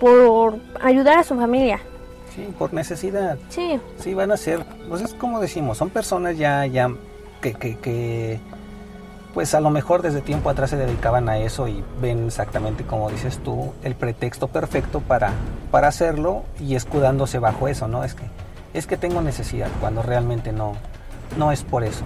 por 0.00 0.56
ayudar 0.80 1.18
a 1.18 1.24
su 1.24 1.36
familia. 1.36 1.80
Sí, 2.34 2.48
por 2.58 2.72
necesidad. 2.72 3.38
Sí, 3.48 3.80
Sí, 3.98 4.14
van 4.14 4.30
a 4.32 4.36
ser, 4.36 4.64
pues 4.88 5.02
es 5.02 5.14
como 5.14 5.40
decimos, 5.40 5.78
son 5.78 5.90
personas 5.90 6.36
ya, 6.36 6.66
ya 6.66 6.90
que, 7.40 7.54
que, 7.54 7.76
que, 7.76 8.40
pues 9.34 9.54
a 9.54 9.60
lo 9.60 9.70
mejor 9.70 10.02
desde 10.02 10.20
tiempo 10.20 10.50
atrás 10.50 10.70
se 10.70 10.76
dedicaban 10.76 11.28
a 11.28 11.38
eso 11.38 11.68
y 11.68 11.84
ven 12.00 12.26
exactamente 12.26 12.84
como 12.84 13.10
dices 13.10 13.38
tú, 13.38 13.72
el 13.84 13.94
pretexto 13.94 14.48
perfecto 14.48 15.00
para, 15.00 15.32
para 15.70 15.88
hacerlo 15.88 16.42
y 16.58 16.74
escudándose 16.74 17.38
bajo 17.38 17.68
eso, 17.68 17.86
¿no? 17.88 18.04
Es 18.04 18.14
que, 18.14 18.24
es 18.78 18.86
que 18.86 18.96
tengo 18.96 19.20
necesidad, 19.20 19.68
cuando 19.80 20.02
realmente 20.02 20.52
no, 20.52 20.74
no 21.36 21.52
es 21.52 21.62
por 21.62 21.84
eso. 21.84 22.04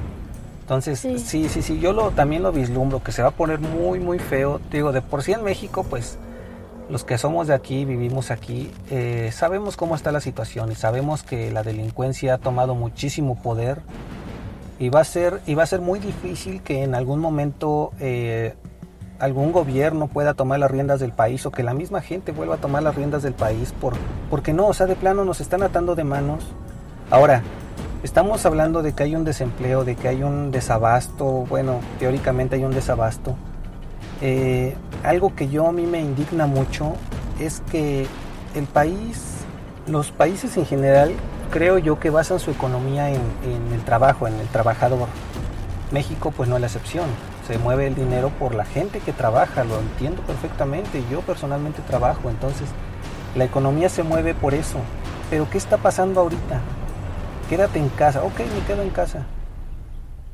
Entonces, 0.62 0.98
Sí. 1.00 1.18
sí, 1.18 1.48
sí, 1.48 1.60
sí, 1.62 1.78
yo 1.80 1.92
lo, 1.92 2.10
también 2.12 2.42
lo 2.42 2.52
vislumbro, 2.52 3.02
que 3.02 3.12
se 3.12 3.22
va 3.22 3.28
a 3.28 3.32
poner 3.32 3.60
muy, 3.60 3.98
muy 4.00 4.18
feo. 4.18 4.60
Digo, 4.70 4.92
de 4.92 5.02
por 5.02 5.22
sí 5.22 5.32
en 5.32 5.42
México, 5.44 5.84
pues 5.88 6.18
los 6.88 7.04
que 7.04 7.18
somos 7.18 7.46
de 7.46 7.54
aquí, 7.54 7.84
vivimos 7.84 8.30
aquí, 8.30 8.70
eh, 8.90 9.30
sabemos 9.32 9.76
cómo 9.76 9.94
está 9.94 10.12
la 10.12 10.20
situación 10.20 10.70
y 10.72 10.74
sabemos 10.74 11.22
que 11.22 11.50
la 11.50 11.62
delincuencia 11.62 12.34
ha 12.34 12.38
tomado 12.38 12.74
muchísimo 12.74 13.40
poder 13.40 13.80
y 14.78 14.88
va 14.88 15.00
a 15.00 15.04
ser, 15.04 15.40
y 15.46 15.54
va 15.54 15.62
a 15.62 15.66
ser 15.66 15.80
muy 15.80 15.98
difícil 16.00 16.62
que 16.62 16.82
en 16.82 16.94
algún 16.94 17.20
momento 17.20 17.92
eh, 18.00 18.54
algún 19.22 19.52
gobierno 19.52 20.08
pueda 20.08 20.34
tomar 20.34 20.58
las 20.58 20.68
riendas 20.68 20.98
del 20.98 21.12
país 21.12 21.46
o 21.46 21.52
que 21.52 21.62
la 21.62 21.74
misma 21.74 22.00
gente 22.00 22.32
vuelva 22.32 22.56
a 22.56 22.58
tomar 22.58 22.82
las 22.82 22.96
riendas 22.96 23.22
del 23.22 23.34
país 23.34 23.72
por, 23.80 23.94
porque 24.28 24.52
no, 24.52 24.66
o 24.66 24.74
sea, 24.74 24.86
de 24.86 24.96
plano 24.96 25.24
nos 25.24 25.40
están 25.40 25.62
atando 25.62 25.94
de 25.94 26.02
manos. 26.02 26.42
Ahora, 27.08 27.40
estamos 28.02 28.44
hablando 28.46 28.82
de 28.82 28.94
que 28.94 29.04
hay 29.04 29.14
un 29.14 29.22
desempleo, 29.22 29.84
de 29.84 29.94
que 29.94 30.08
hay 30.08 30.24
un 30.24 30.50
desabasto, 30.50 31.46
bueno, 31.48 31.78
teóricamente 32.00 32.56
hay 32.56 32.64
un 32.64 32.72
desabasto. 32.72 33.36
Eh, 34.22 34.74
algo 35.04 35.36
que 35.36 35.48
yo 35.48 35.68
a 35.68 35.72
mí 35.72 35.86
me 35.86 36.00
indigna 36.00 36.48
mucho 36.48 36.94
es 37.38 37.62
que 37.70 38.08
el 38.56 38.64
país, 38.64 39.22
los 39.86 40.10
países 40.10 40.56
en 40.56 40.66
general, 40.66 41.12
creo 41.52 41.78
yo 41.78 42.00
que 42.00 42.10
basan 42.10 42.40
su 42.40 42.50
economía 42.50 43.08
en, 43.10 43.20
en 43.44 43.72
el 43.72 43.84
trabajo, 43.84 44.26
en 44.26 44.34
el 44.40 44.48
trabajador. 44.48 45.06
México 45.92 46.32
pues 46.36 46.48
no 46.48 46.56
es 46.56 46.60
la 46.60 46.66
excepción. 46.66 47.06
Se 47.46 47.58
mueve 47.58 47.88
el 47.88 47.94
dinero 47.94 48.30
por 48.38 48.54
la 48.54 48.64
gente 48.64 49.00
que 49.00 49.12
trabaja, 49.12 49.64
lo 49.64 49.78
entiendo 49.80 50.22
perfectamente. 50.22 51.02
Yo 51.10 51.22
personalmente 51.22 51.82
trabajo, 51.82 52.30
entonces 52.30 52.68
la 53.34 53.44
economía 53.44 53.88
se 53.88 54.02
mueve 54.02 54.34
por 54.34 54.54
eso. 54.54 54.78
Pero 55.28 55.48
¿qué 55.50 55.58
está 55.58 55.78
pasando 55.78 56.20
ahorita? 56.20 56.60
Quédate 57.48 57.78
en 57.78 57.88
casa. 57.88 58.22
Ok, 58.22 58.38
me 58.38 58.64
quedo 58.66 58.82
en 58.82 58.90
casa. 58.90 59.26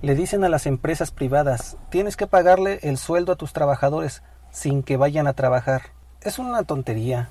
Le 0.03 0.15
dicen 0.15 0.45
a 0.45 0.49
las 0.49 0.67
empresas 0.67 1.11
privadas, 1.11 1.77
tienes 1.89 2.17
que 2.17 2.27
pagarle 2.27 2.79
el 2.83 2.99
sueldo 2.99 3.33
a 3.33 3.37
tus 3.37 3.53
trabajadores 3.53 4.23
sin 4.51 4.83
que 4.83 4.97
vayan 4.97 5.27
a 5.27 5.33
trabajar. 5.33 5.83
Es 6.21 6.39
una 6.39 6.63
tontería. 6.63 7.31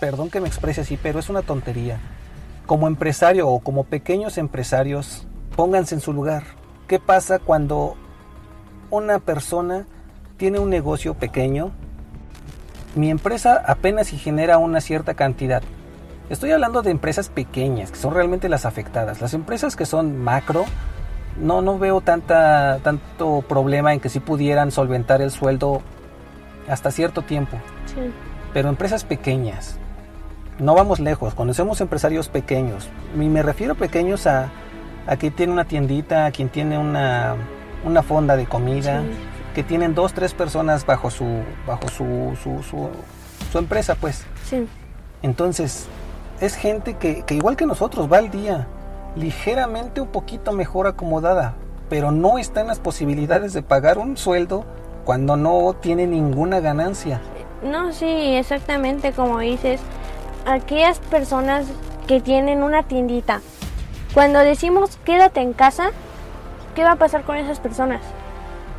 Perdón 0.00 0.30
que 0.30 0.40
me 0.40 0.48
exprese 0.48 0.80
así, 0.80 0.96
pero 0.96 1.18
es 1.18 1.28
una 1.28 1.42
tontería. 1.42 2.00
Como 2.66 2.86
empresario 2.86 3.48
o 3.48 3.60
como 3.60 3.84
pequeños 3.84 4.38
empresarios, 4.38 5.26
pónganse 5.54 5.94
en 5.94 6.00
su 6.00 6.12
lugar. 6.12 6.44
¿Qué 6.86 6.98
pasa 6.98 7.38
cuando 7.38 7.96
una 8.90 9.18
persona 9.18 9.86
tiene 10.36 10.58
un 10.58 10.70
negocio 10.70 11.14
pequeño? 11.14 11.72
Mi 12.94 13.10
empresa 13.10 13.62
apenas 13.66 14.08
si 14.08 14.18
genera 14.18 14.58
una 14.58 14.80
cierta 14.80 15.14
cantidad. 15.14 15.62
Estoy 16.30 16.50
hablando 16.50 16.82
de 16.82 16.90
empresas 16.90 17.28
pequeñas, 17.28 17.90
que 17.90 17.98
son 17.98 18.14
realmente 18.14 18.48
las 18.48 18.66
afectadas. 18.66 19.20
Las 19.20 19.34
empresas 19.34 19.76
que 19.76 19.86
son 19.86 20.18
macro, 20.18 20.64
no, 21.40 21.62
no 21.62 21.78
veo 21.78 22.00
tanta, 22.00 22.80
tanto 22.82 23.42
problema 23.48 23.94
en 23.94 24.00
que 24.00 24.08
si 24.08 24.20
pudieran 24.20 24.70
solventar 24.70 25.22
el 25.22 25.30
sueldo 25.30 25.82
hasta 26.68 26.90
cierto 26.90 27.22
tiempo. 27.22 27.58
sí. 27.86 28.12
Pero 28.54 28.70
empresas 28.70 29.04
pequeñas, 29.04 29.78
no 30.58 30.74
vamos 30.74 31.00
lejos, 31.00 31.34
conocemos 31.34 31.82
empresarios 31.82 32.28
pequeños. 32.28 32.88
Y 33.14 33.28
me 33.28 33.42
refiero 33.42 33.74
pequeños 33.74 34.26
a, 34.26 34.48
a 35.06 35.16
quien 35.16 35.34
tiene 35.34 35.52
una 35.52 35.66
tiendita, 35.66 36.24
a 36.24 36.30
quien 36.30 36.48
tiene 36.48 36.78
una, 36.78 37.36
una 37.84 38.02
fonda 38.02 38.36
de 38.36 38.46
comida, 38.46 39.00
Sí. 39.02 39.08
que 39.54 39.62
tienen 39.64 39.94
dos, 39.94 40.12
tres 40.12 40.34
personas 40.34 40.84
bajo 40.86 41.10
su, 41.10 41.26
bajo 41.66 41.88
su, 41.88 42.36
su, 42.42 42.62
su, 42.62 42.88
su 43.50 43.58
empresa, 43.58 43.94
pues. 43.94 44.24
Sí, 44.48 44.66
Entonces, 45.22 45.86
es 46.40 46.54
gente 46.54 46.94
que, 46.96 47.22
que 47.22 47.34
igual 47.34 47.56
que 47.56 47.66
nosotros 47.66 48.10
va 48.12 48.18
al 48.18 48.30
día, 48.30 48.66
ligeramente 49.16 50.00
un 50.00 50.08
poquito 50.08 50.52
mejor 50.52 50.86
acomodada, 50.86 51.54
pero 51.88 52.12
no 52.12 52.38
está 52.38 52.60
en 52.60 52.68
las 52.68 52.78
posibilidades 52.78 53.52
de 53.52 53.62
pagar 53.62 53.98
un 53.98 54.16
sueldo 54.16 54.64
cuando 55.04 55.36
no 55.36 55.74
tiene 55.80 56.06
ninguna 56.06 56.60
ganancia. 56.60 57.20
no, 57.62 57.92
sí, 57.92 58.06
exactamente 58.06 59.12
como 59.12 59.40
dices. 59.40 59.80
Aquellas 60.46 60.98
personas 61.00 61.66
que 62.06 62.20
tienen 62.20 62.62
una 62.62 62.82
tiendita, 62.84 63.40
cuando 64.14 64.38
decimos 64.38 64.98
quédate 65.04 65.40
en 65.40 65.52
casa, 65.52 65.90
¿qué 66.78 66.84
va 66.84 66.92
a 66.92 66.96
pasar 66.96 67.24
con 67.24 67.36
esas 67.36 67.58
personas? 67.58 68.00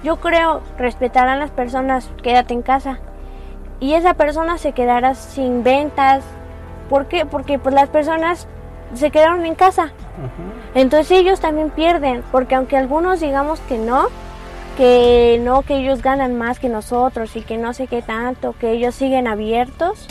Yo 0.06 0.22
creo 0.22 0.62
respetarán 0.78 1.38
las 1.38 1.52
personas, 1.52 2.10
quédate 2.24 2.54
en 2.54 2.62
casa. 2.62 3.00
Y 3.82 3.92
esa 3.92 4.14
persona 4.14 4.58
se 4.58 4.72
quedará 4.72 5.16
sin 5.16 5.64
ventas. 5.64 6.24
¿Por 6.90 7.08
qué? 7.08 7.26
Porque 7.26 7.60
pues 7.60 7.76
las 7.76 7.90
personas 7.90 8.48
se 8.94 9.12
quedaron 9.12 9.46
en 9.46 9.54
casa. 9.54 9.92
Entonces 10.76 11.12
ellos 11.12 11.42
también 11.42 11.72
pierden, 11.72 12.24
porque 12.32 12.56
aunque 12.56 12.78
algunos 12.78 13.20
digamos 13.20 13.60
que 13.68 13.78
no, 13.78 14.06
que 14.78 15.38
no, 15.44 15.64
que 15.64 15.76
ellos 15.76 16.02
ganan 16.02 16.38
más 16.38 16.58
que 16.58 16.70
nosotros 16.70 17.36
y 17.36 17.42
que 17.42 17.58
no 17.58 17.74
sé 17.74 17.88
qué 17.88 18.02
tanto, 18.02 18.56
que 18.58 18.72
ellos 18.72 18.96
siguen 18.96 19.28
abiertos, 19.28 20.08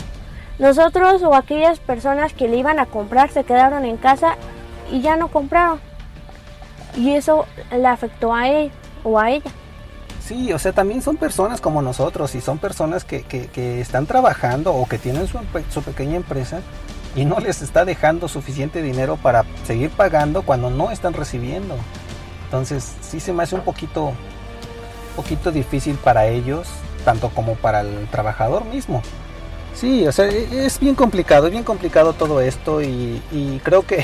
nosotros 0.59 1.23
o 1.23 1.33
aquellas 1.33 1.79
personas 1.79 2.33
que 2.33 2.49
le 2.49 2.57
iban 2.57 2.77
a 2.77 2.85
comprar 2.85 3.31
se 3.31 3.45
quedaron 3.45 3.83
en 3.83 3.97
casa 3.97 4.35
y 4.91 5.01
ya 5.01 5.15
no 5.15 5.29
compraron. 5.29 5.88
Y 6.99 7.13
eso 7.15 7.45
le 7.71 7.87
afectó 7.87 8.33
a 8.33 8.49
él 8.49 8.71
o 9.05 9.17
a 9.17 9.31
ella. 9.31 9.49
Sí, 10.21 10.51
o 10.51 10.59
sea, 10.59 10.73
también 10.73 11.01
son 11.01 11.15
personas 11.15 11.61
como 11.61 11.81
nosotros 11.81 12.35
y 12.35 12.41
son 12.41 12.57
personas 12.57 13.05
que, 13.05 13.23
que- 13.23 13.79
están 13.81 14.05
trabajando 14.05 14.73
o 14.73 14.85
que 14.85 14.97
tienen 14.97 15.25
su, 15.27 15.37
empe- 15.37 15.63
su 15.71 15.81
pequeña 15.81 16.17
empresa 16.17 16.59
y 17.15 17.23
no 17.23 17.39
les 17.39 17.61
está 17.61 17.85
dejando 17.85 18.27
suficiente 18.27 18.81
dinero 18.81 19.15
para 19.17 19.45
seguir 19.65 19.89
pagando 19.91 20.41
cuando 20.41 20.69
no 20.69 20.91
están 20.91 21.13
recibiendo. 21.13 21.75
Entonces, 22.45 22.95
sí 23.01 23.19
se 23.21 23.31
me 23.31 23.43
hace 23.43 23.55
un 23.55 23.61
poquito, 23.61 24.11
poquito 25.15 25.51
difícil 25.51 25.95
para 25.95 26.27
ellos, 26.27 26.67
tanto 27.05 27.29
como 27.29 27.55
para 27.55 27.79
el 27.81 28.07
trabajador 28.11 28.65
mismo. 28.65 29.01
Sí, 29.73 30.05
o 30.05 30.11
sea, 30.11 30.25
e- 30.27 30.65
es 30.65 30.79
bien 30.79 30.95
complicado, 30.95 31.45
es 31.47 31.51
bien 31.53 31.63
complicado 31.63 32.11
todo 32.13 32.41
esto 32.41 32.81
y 32.81 33.21
creo 33.63 33.83
que 33.87 34.03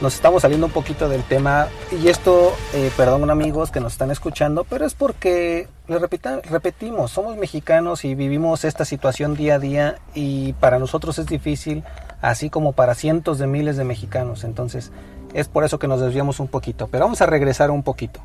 nos 0.00 0.14
estamos 0.14 0.42
saliendo 0.42 0.66
un 0.66 0.72
poquito 0.72 1.08
del 1.08 1.22
tema 1.22 1.68
y 1.90 2.08
esto, 2.08 2.52
eh, 2.74 2.90
perdón 2.96 3.30
amigos 3.30 3.70
que 3.70 3.80
nos 3.80 3.92
están 3.92 4.10
escuchando, 4.10 4.64
pero 4.64 4.84
es 4.84 4.94
porque, 4.94 5.68
le 5.88 5.98
repetimos, 5.98 7.10
somos 7.10 7.36
mexicanos 7.36 8.04
y 8.04 8.14
vivimos 8.14 8.64
esta 8.64 8.84
situación 8.84 9.34
día 9.34 9.54
a 9.54 9.58
día 9.58 9.96
y 10.14 10.52
para 10.54 10.78
nosotros 10.78 11.18
es 11.18 11.26
difícil, 11.26 11.82
así 12.20 12.50
como 12.50 12.72
para 12.72 12.94
cientos 12.94 13.38
de 13.38 13.46
miles 13.46 13.76
de 13.76 13.84
mexicanos. 13.84 14.44
Entonces, 14.44 14.92
es 15.32 15.48
por 15.48 15.64
eso 15.64 15.78
que 15.78 15.88
nos 15.88 16.00
desviamos 16.00 16.40
un 16.40 16.48
poquito, 16.48 16.88
pero 16.88 17.04
vamos 17.04 17.22
a 17.22 17.26
regresar 17.26 17.70
un 17.70 17.82
poquito. 17.82 18.20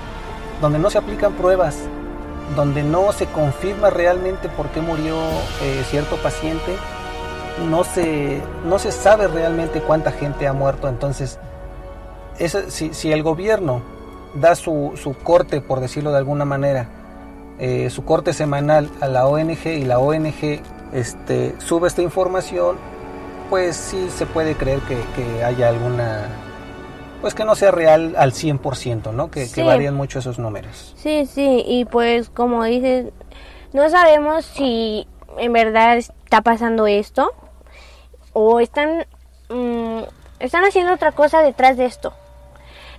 donde 0.61 0.78
no 0.78 0.90
se 0.90 0.99
aplican 0.99 1.33
pruebas, 1.33 1.78
donde 2.54 2.83
no 2.83 3.12
se 3.12 3.25
confirma 3.28 3.88
realmente 3.88 4.50
por 4.50 4.68
qué 4.68 4.83
murió 4.83 5.16
eh, 5.62 5.83
cierto 5.88 6.16
paciente, 6.16 6.76
no 7.71 7.83
se, 7.83 8.42
no 8.66 8.78
se 8.78 8.92
sabe 8.92 9.26
realmente 9.26 9.80
cuánta 9.80 10.12
gente 10.12 10.47
ha 10.47 10.52
muerto, 10.52 10.87
entonces 10.87 11.38
si, 12.69 13.12
el 13.12 13.23
gobierno 13.23 13.83
da 14.35 14.55
su, 14.55 14.93
su, 14.97 15.14
corte, 15.14 15.61
por 15.61 15.81
decirlo 15.81 16.11
de 16.12 16.19
alguna 16.19 16.45
manera, 16.45 16.88
eh, 17.59 17.88
su 17.91 18.05
corte 18.05 18.33
semanal 18.33 18.91
a 19.00 19.07
la 19.07 19.26
ONG 19.26 19.67
y 19.67 19.85
la 19.85 19.99
ONG 19.99 20.61
este, 20.93 21.55
sube 21.59 21.88
esta 21.88 22.03
información, 22.03 22.76
pues 23.50 23.76
sí 23.76 24.09
se 24.11 24.26
puede 24.26 24.55
creer 24.55 24.81
que, 24.81 25.45
haya 25.45 25.69
alguna, 25.69 26.29
pues 27.21 27.35
que 27.35 27.45
no 27.45 27.55
sea 27.55 27.71
real 27.71 28.14
al 28.17 28.33
100%, 28.33 29.12
¿no? 29.12 29.31
Que, 29.31 29.50
que 29.50 29.62
varían 29.62 29.95
mucho 29.95 30.19
esos 30.19 30.38
números. 30.38 30.95
Sí, 30.97 31.26
sí, 31.26 31.62
y 31.67 31.85
pues 31.85 32.29
como 32.31 32.64
dices, 32.64 33.12
no 33.73 33.88
sabemos 33.90 34.44
si 34.44 35.07
en 35.38 35.53
verdad 35.53 35.97
está 35.97 36.42
pasando 36.42 36.87
esto 36.87 37.33
o 38.33 38.61
están, 38.61 39.07
mm, 39.49 40.01
están 40.40 40.64
haciendo 40.64 40.92
otra 40.92 41.12
cosa 41.12 41.42
detrás 41.42 41.77
de 41.77 41.87
esto. 41.87 42.12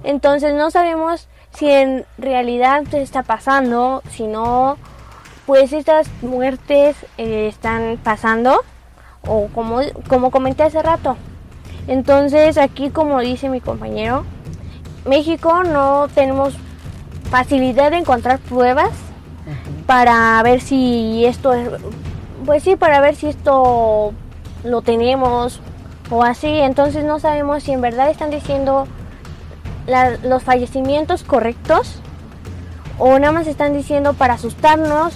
Entonces 0.06 0.54
no 0.54 0.70
sabemos 0.70 1.28
si 1.56 1.70
en 1.70 2.06
realidad 2.20 2.84
se 2.92 3.02
está 3.02 3.24
pasando, 3.24 4.04
si 4.12 4.28
no, 4.28 4.78
pues 5.48 5.74
estas 5.74 6.08
muertes 6.22 6.96
eh, 7.18 7.48
están 7.48 8.00
pasando, 8.04 8.62
o 9.28 9.48
como, 9.48 9.80
como 10.08 10.30
comenté 10.30 10.62
hace 10.62 10.82
rato. 10.84 11.18
Entonces 11.88 12.60
aquí, 12.60 12.92
como 12.92 13.20
dice 13.20 13.50
mi 13.50 13.62
compañero, 13.62 14.26
México 15.06 15.64
no 15.64 16.08
tenemos 16.14 16.54
facilidad 17.32 17.90
de 17.90 17.98
encontrar 17.98 18.38
pruebas 18.38 18.92
para 19.88 20.42
ver 20.44 20.62
si 20.62 21.26
esto 21.26 21.54
es, 21.54 21.68
pues 22.46 22.62
sí, 22.62 22.76
para 22.76 23.02
ver 23.02 23.16
si 23.16 23.28
esto 23.28 24.14
lo 24.64 24.82
tenemos 24.84 25.62
o 26.12 26.22
así. 26.24 26.48
Entonces 26.48 27.04
no 27.04 27.20
sabemos 27.20 27.64
si 27.64 27.72
en 27.72 27.82
verdad 27.82 28.12
están 28.12 28.30
diciendo 28.30 28.88
los 29.88 30.44
fallecimientos 30.44 31.24
correctos 31.24 32.00
o 32.98 33.20
nada 33.20 33.32
más 33.32 33.48
están 33.48 33.74
diciendo 33.74 34.14
para 34.14 34.36
asustarnos 34.36 35.14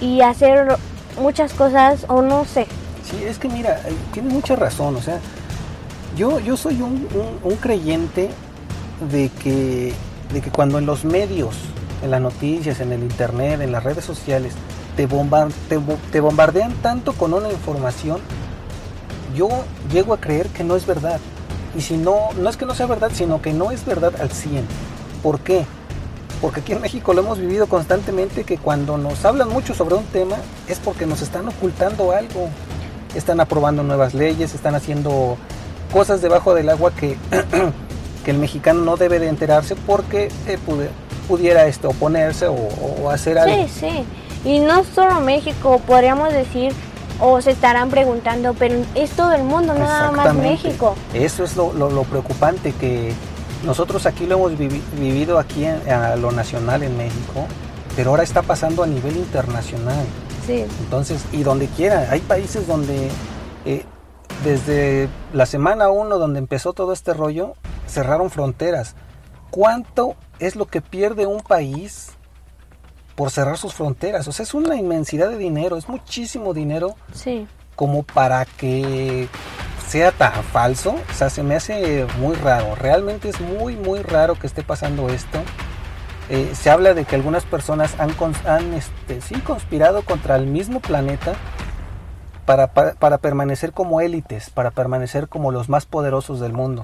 y 0.00 0.22
hacer 0.22 0.76
muchas 1.20 1.52
cosas 1.52 2.06
o 2.08 2.22
no 2.22 2.44
sé. 2.44 2.66
Sí, 3.04 3.22
es 3.24 3.38
que 3.38 3.48
mira, 3.48 3.80
eh, 3.86 3.94
tienes 4.12 4.32
mucha 4.32 4.56
razón, 4.56 4.96
o 4.96 5.02
sea, 5.02 5.18
yo, 6.16 6.40
yo 6.40 6.56
soy 6.56 6.80
un, 6.80 7.06
creyente 7.60 8.30
de 9.10 9.30
que, 9.42 9.92
de 10.32 10.40
que 10.40 10.50
cuando 10.50 10.78
en 10.78 10.86
los 10.86 11.04
medios, 11.04 11.56
en 12.02 12.10
las 12.10 12.20
noticias, 12.20 12.80
en 12.80 12.92
el 12.92 13.02
internet, 13.02 13.60
en 13.60 13.72
las 13.72 13.84
redes 13.84 14.04
sociales, 14.04 14.54
te, 14.96 15.08
te 16.12 16.20
bombardean 16.20 16.72
tanto 16.82 17.12
con 17.12 17.34
una 17.34 17.50
información, 17.50 18.20
yo 19.34 19.48
llego 19.92 20.14
a 20.14 20.20
creer 20.20 20.48
que 20.48 20.64
no 20.64 20.76
es 20.76 20.86
verdad. 20.86 21.20
Y 21.76 21.80
si 21.80 21.96
no, 21.96 22.30
no 22.36 22.50
es 22.50 22.56
que 22.56 22.66
no 22.66 22.74
sea 22.74 22.86
verdad, 22.86 23.10
sino 23.14 23.40
que 23.40 23.52
no 23.52 23.70
es 23.70 23.84
verdad 23.84 24.12
al 24.20 24.30
100. 24.30 24.64
¿Por 25.22 25.40
qué? 25.40 25.64
Porque 26.40 26.60
aquí 26.60 26.72
en 26.72 26.80
México 26.80 27.12
lo 27.12 27.20
hemos 27.20 27.38
vivido 27.38 27.66
constantemente 27.66 28.44
que 28.44 28.56
cuando 28.56 28.96
nos 28.96 29.24
hablan 29.24 29.50
mucho 29.50 29.74
sobre 29.74 29.94
un 29.94 30.04
tema 30.06 30.36
es 30.68 30.78
porque 30.78 31.06
nos 31.06 31.22
están 31.22 31.48
ocultando 31.48 32.12
algo. 32.12 32.48
Están 33.14 33.40
aprobando 33.40 33.82
nuevas 33.82 34.14
leyes, 34.14 34.54
están 34.54 34.74
haciendo 34.74 35.36
cosas 35.92 36.22
debajo 36.22 36.54
del 36.54 36.68
agua 36.68 36.92
que, 36.92 37.16
que 38.24 38.30
el 38.30 38.38
mexicano 38.38 38.82
no 38.82 38.96
debe 38.96 39.18
de 39.18 39.28
enterarse 39.28 39.74
porque 39.74 40.30
eh, 40.46 40.58
pudiera 41.28 41.66
esto, 41.66 41.90
oponerse 41.90 42.46
o, 42.46 42.54
o 42.54 43.10
hacer 43.10 43.38
algo. 43.38 43.68
Sí, 43.68 43.68
sí. 43.80 44.04
Y 44.44 44.60
no 44.60 44.84
solo 44.84 45.20
México, 45.20 45.80
podríamos 45.86 46.32
decir 46.32 46.72
o 47.20 47.40
se 47.40 47.52
estarán 47.52 47.90
preguntando, 47.90 48.54
pero 48.54 48.76
es 48.94 49.10
todo 49.10 49.32
el 49.32 49.44
mundo, 49.44 49.74
no 49.74 49.80
nada 49.80 50.10
más 50.10 50.34
México. 50.34 50.94
Eso 51.14 51.44
es 51.44 51.56
lo, 51.56 51.72
lo, 51.72 52.02
preocupante, 52.04 52.72
que 52.72 53.12
nosotros 53.64 54.06
aquí 54.06 54.26
lo 54.26 54.36
hemos 54.36 54.58
vivido 54.98 55.38
aquí 55.38 55.66
a 55.66 56.16
lo 56.16 56.32
nacional 56.32 56.82
en 56.82 56.96
México, 56.96 57.46
pero 57.94 58.10
ahora 58.10 58.22
está 58.22 58.42
pasando 58.42 58.82
a 58.82 58.86
nivel 58.86 59.16
internacional. 59.16 60.04
Sí. 60.46 60.64
Entonces, 60.80 61.22
y 61.32 61.42
donde 61.42 61.66
quiera, 61.66 62.08
hay 62.10 62.20
países 62.20 62.66
donde 62.66 63.10
eh, 63.66 63.84
desde 64.44 65.08
la 65.32 65.46
semana 65.46 65.90
1 65.90 66.18
donde 66.18 66.38
empezó 66.38 66.72
todo 66.72 66.92
este 66.92 67.12
rollo, 67.14 67.54
cerraron 67.86 68.30
fronteras. 68.30 68.94
¿Cuánto 69.50 70.14
es 70.38 70.56
lo 70.56 70.66
que 70.66 70.80
pierde 70.80 71.26
un 71.26 71.40
país 71.40 72.12
por 73.20 73.30
cerrar 73.30 73.58
sus 73.58 73.74
fronteras. 73.74 74.26
O 74.28 74.32
sea, 74.32 74.44
es 74.44 74.54
una 74.54 74.76
inmensidad 74.76 75.28
de 75.28 75.36
dinero, 75.36 75.76
es 75.76 75.90
muchísimo 75.90 76.54
dinero. 76.54 76.96
Sí. 77.12 77.46
Como 77.76 78.02
para 78.02 78.46
que 78.46 79.28
sea 79.86 80.10
tan 80.10 80.42
falso. 80.42 80.94
O 80.94 81.12
sea, 81.12 81.28
se 81.28 81.42
me 81.42 81.54
hace 81.54 82.06
muy 82.18 82.34
raro. 82.34 82.74
Realmente 82.76 83.28
es 83.28 83.38
muy, 83.38 83.76
muy 83.76 84.00
raro 84.00 84.36
que 84.36 84.46
esté 84.46 84.62
pasando 84.62 85.10
esto. 85.10 85.38
Eh, 86.30 86.52
se 86.54 86.70
habla 86.70 86.94
de 86.94 87.04
que 87.04 87.14
algunas 87.14 87.44
personas 87.44 87.94
han, 88.00 88.14
han 88.46 88.72
este, 88.72 89.20
sí, 89.20 89.34
conspirado 89.42 90.00
contra 90.00 90.36
el 90.36 90.46
mismo 90.46 90.80
planeta 90.80 91.34
para, 92.46 92.68
para 92.72 93.18
permanecer 93.18 93.74
como 93.74 94.00
élites, 94.00 94.48
para 94.48 94.70
permanecer 94.70 95.28
como 95.28 95.52
los 95.52 95.68
más 95.68 95.84
poderosos 95.84 96.40
del 96.40 96.54
mundo. 96.54 96.80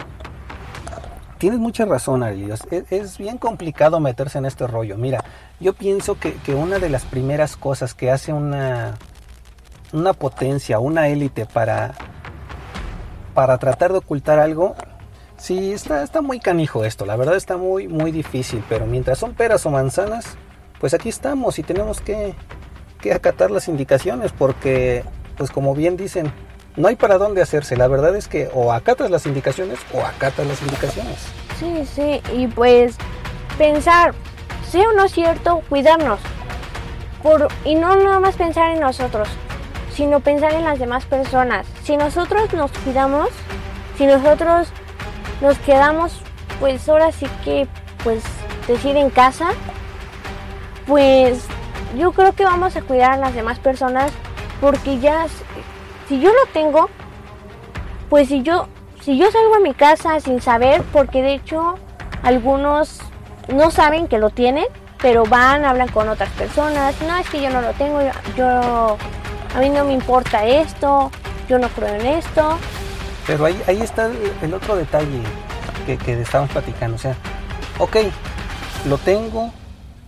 Tienes 1.39 1.59
mucha 1.61 1.85
razón, 1.85 2.23
Ari. 2.23 2.49
Es, 2.91 3.19
bien 3.19 3.37
complicado 3.37 4.01
meterse 4.01 4.39
en 4.39 4.47
este 4.47 4.67
rollo. 4.67 4.97
Mira, 4.97 5.23
yo 5.61 5.75
pienso 5.75 6.19
que, 6.19 6.35
una 6.55 6.79
de 6.79 6.89
las 6.89 7.05
primeras 7.05 7.57
cosas 7.57 7.93
que 7.93 8.11
hace 8.11 8.33
una, 8.33 8.95
una 9.93 10.15
potencia, 10.15 10.79
una 10.79 11.09
élite 11.09 11.45
para, 11.45 11.95
para 13.35 13.59
tratar 13.59 13.93
de 13.93 13.99
ocultar 13.99 14.39
algo, 14.39 14.77
sí, 15.37 15.73
está, 15.73 16.03
está 16.03 16.23
muy 16.23 16.41
canijo 16.41 16.87
esto. 16.87 17.05
La 17.05 17.17
verdad 17.17 17.37
está 17.37 17.59
muy, 17.59 17.87
muy 17.87 18.13
difícil. 18.13 18.65
Pero 18.67 18.87
mientras 18.87 19.19
son 19.19 19.35
peras 19.35 19.67
o 19.67 19.71
manzanas, 19.71 20.39
pues 20.81 20.95
aquí 20.95 21.11
estamos 21.11 21.59
y 21.59 21.63
tenemos 21.63 22.01
que, 22.01 22.35
que 22.99 23.13
acatar 23.13 23.51
las 23.51 23.69
indicaciones 23.69 24.33
porque, 24.33 25.05
pues 25.37 25.51
como 25.51 25.75
bien 25.75 25.99
dicen, 25.99 26.33
no 26.77 26.89
hay 26.89 26.97
para 26.97 27.19
dónde 27.19 27.43
hacerse. 27.43 27.77
La 27.77 27.89
verdad 27.89 28.15
es 28.17 28.29
que 28.29 28.51
o 28.53 28.73
acatas 28.73 29.11
las 29.11 29.27
indicaciones 29.27 29.79
o 29.93 30.01
acatas 30.01 30.47
las 30.47 30.61
indicaciones. 30.63 31.17
Sí, 31.59 31.87
sí, 31.95 32.21
y 32.35 32.47
pues 32.49 32.97
pensar, 33.57 34.15
sea 34.71 34.89
o 34.89 34.93
no 34.93 35.09
cierto, 35.09 35.63
cuidarnos. 35.69 36.21
Y 37.65 37.75
no 37.75 37.97
nada 37.97 38.21
más 38.21 38.37
pensar 38.37 38.71
en 38.71 38.81
nosotros, 38.81 39.29
sino 39.93 40.21
pensar 40.21 40.53
en 40.53 40.65
las 40.65 40.79
demás 40.79 41.05
personas. 41.07 41.67
Si 41.83 41.97
nosotros 41.97 42.53
nos 42.55 42.71
cuidamos, 42.71 43.31
si 43.99 44.07
nosotros 44.07 44.69
nos 45.41 45.59
quedamos, 45.59 46.21
pues 46.61 46.89
ahora 46.89 47.11
sí 47.11 47.27
que, 47.45 47.67
pues 48.05 48.23
decir 48.69 48.97
en 48.97 49.11
casa, 49.11 49.49
pues 50.87 51.45
yo 51.99 52.13
creo 52.13 52.33
que 52.33 52.45
vamos 52.45 52.77
a 52.77 52.83
cuidar 52.83 53.13
a 53.13 53.17
las 53.17 53.35
demás 53.35 53.59
personas 53.59 54.13
porque 54.61 55.01
ya 55.01 55.27
si 56.09 56.21
yo 56.21 56.31
lo 56.31 56.47
tengo, 56.53 56.89
pues 58.09 58.29
si 58.29 58.43
yo 58.43 58.69
si 59.07 59.17
yo 59.17 59.31
salgo 59.31 59.55
a 59.55 59.61
mi 59.61 59.73
casa 59.73 60.19
sin 60.19 60.41
saber, 60.41 60.83
porque 60.93 61.23
de 61.23 61.35
hecho 61.35 61.77
algunos 62.25 62.99
no 63.55 63.71
saben 63.71 64.09
que 64.09 64.19
lo 64.19 64.31
tienen, 64.31 64.67
pero 65.01 65.25
van, 65.25 65.65
hablan 65.65 65.87
con 65.87 66.09
otras 66.09 66.29
personas, 66.31 67.01
no 67.03 67.17
es 67.17 67.31
que 67.31 67.41
yo 67.41 67.51
no 67.51 67.61
lo 67.61 67.73
tengo, 67.75 68.01
yo, 68.37 68.97
a 69.55 69.61
mí 69.61 69.69
no 69.69 69.85
me 69.85 69.93
importa 69.93 70.45
esto, 70.45 71.13
yo 71.49 71.61
no 71.61 71.69
creo 71.69 71.95
en 71.95 72.05
esto. 72.05 72.59
Pero 73.29 73.45
ahí, 73.45 73.63
ahí 73.69 73.81
está 73.81 74.11
el, 74.43 74.53
otro 74.53 74.75
detalle 74.75 75.21
que, 75.87 75.97
que 75.99 76.21
estábamos 76.21 76.51
platicando, 76.51 76.97
o 76.97 76.99
sea, 76.99 77.15
ok, 77.79 77.99
lo 78.87 78.99
tengo, 78.99 79.53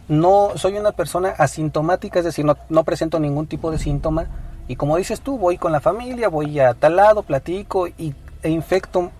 no 0.09 0.51
soy 0.57 0.77
una 0.77 0.91
persona 0.91 1.29
asintomática, 1.39 2.19
es 2.19 2.25
decir, 2.25 2.45
no, 2.45 2.57
no 2.69 2.83
presento 2.83 3.21
ningún 3.21 3.47
tipo 3.47 3.71
de 3.71 3.79
síntoma, 3.79 4.27
y 4.69 4.77
como 4.77 4.99
dices 4.99 5.23
tú, 5.23 5.39
voy 5.39 5.57
con 5.57 5.73
la 5.73 5.81
familia, 5.81 6.29
voy 6.29 6.61
a 6.61 6.75
tal 6.75 6.97
lado, 6.97 7.23
platico 7.23 7.89
y, 7.89 8.15
e 8.43 8.51
infecto, 8.51 9.11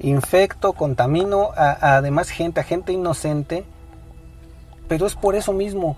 infecto, 0.00 0.72
contamino 0.72 1.50
a, 1.54 1.96
además 1.96 2.30
gente, 2.30 2.60
a 2.60 2.64
gente 2.64 2.92
inocente. 2.92 3.64
Pero 4.88 5.06
es 5.06 5.14
por 5.14 5.34
eso 5.36 5.52
mismo. 5.52 5.96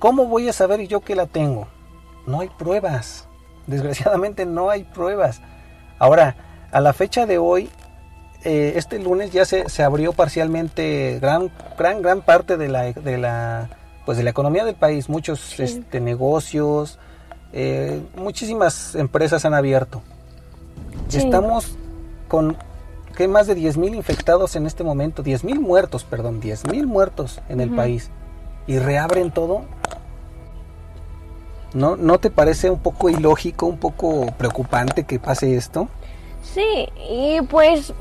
¿Cómo 0.00 0.26
voy 0.26 0.48
a 0.48 0.52
saber 0.52 0.86
yo 0.88 1.00
que 1.00 1.14
la 1.14 1.26
tengo? 1.26 1.68
No 2.26 2.40
hay 2.40 2.48
pruebas. 2.48 3.28
Desgraciadamente 3.68 4.44
no 4.44 4.68
hay 4.68 4.82
pruebas. 4.82 5.40
Ahora, 6.00 6.34
a 6.72 6.80
la 6.80 6.92
fecha 6.92 7.26
de 7.26 7.38
hoy, 7.38 7.70
eh, 8.44 8.72
este 8.74 8.98
lunes 8.98 9.30
ya 9.30 9.44
se, 9.44 9.68
se, 9.68 9.84
abrió 9.84 10.12
parcialmente 10.12 11.20
gran, 11.20 11.52
gran, 11.78 12.02
gran 12.02 12.22
parte 12.22 12.56
de 12.56 12.68
la, 12.68 12.92
de 12.92 13.18
la, 13.18 13.68
pues 14.04 14.18
de 14.18 14.24
la 14.24 14.30
economía 14.30 14.64
del 14.64 14.74
país. 14.74 15.08
Muchos 15.08 15.60
este, 15.60 16.00
negocios, 16.00 16.98
eh, 17.52 18.02
muchísimas 18.16 18.94
empresas 18.94 19.44
han 19.44 19.54
abierto. 19.54 20.02
Estamos 21.12 21.76
con 22.28 22.56
que 23.16 23.28
más 23.28 23.46
de 23.46 23.54
10.000 23.54 23.94
infectados 23.94 24.56
en 24.56 24.66
este 24.66 24.84
momento, 24.84 25.22
10.000 25.22 25.60
muertos, 25.60 26.04
perdón, 26.04 26.40
10.000 26.40 26.86
muertos 26.86 27.40
en 27.48 27.60
el 27.60 27.70
país. 27.70 28.10
Y 28.66 28.78
reabren 28.78 29.30
todo. 29.30 29.62
¿No, 31.74 31.96
¿No 31.96 32.18
te 32.18 32.30
parece 32.30 32.70
un 32.70 32.78
poco 32.78 33.10
ilógico, 33.10 33.66
un 33.66 33.78
poco 33.78 34.32
preocupante 34.38 35.04
que 35.04 35.18
pase 35.18 35.56
esto? 35.56 35.88
Sí, 36.42 36.88
y 37.10 37.40
pues 37.42 37.92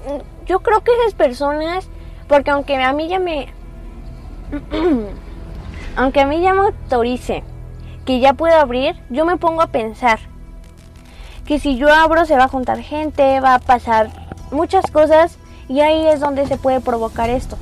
yo 0.46 0.62
creo 0.62 0.82
que 0.82 0.92
esas 1.02 1.14
personas, 1.14 1.88
porque 2.28 2.52
aunque 2.52 2.76
a 2.76 2.94
mí 2.94 3.08
ya 3.10 3.20
me... 3.20 3.48
aunque 5.96 6.22
a 6.22 6.26
mí 6.26 6.42
ya 6.42 6.54
me 6.54 6.62
autorice 6.62 7.44
que 8.06 8.20
ya 8.20 8.34
puedo 8.34 8.56
abrir, 8.56 8.96
yo 9.10 9.26
me 9.26 9.38
pongo 9.38 9.62
a 9.62 9.68
pensar 9.68 10.20
que 11.46 11.60
si 11.60 11.78
yo 11.78 11.94
abro 11.94 12.26
se 12.26 12.38
va 12.38 12.46
a 12.46 12.48
juntar 12.48 12.80
gente, 12.80 13.40
va 13.40 13.56
a 13.56 13.60
pasar 13.60 14.10
muchas 14.52 14.90
cosas 14.92 15.38
y 15.68 15.82
ahí 15.82 16.08
es 16.08 16.20
donde 16.20 16.48
se 16.48 16.58
puede 16.58 16.82
provocar 16.82 17.30
esto. 17.30 17.58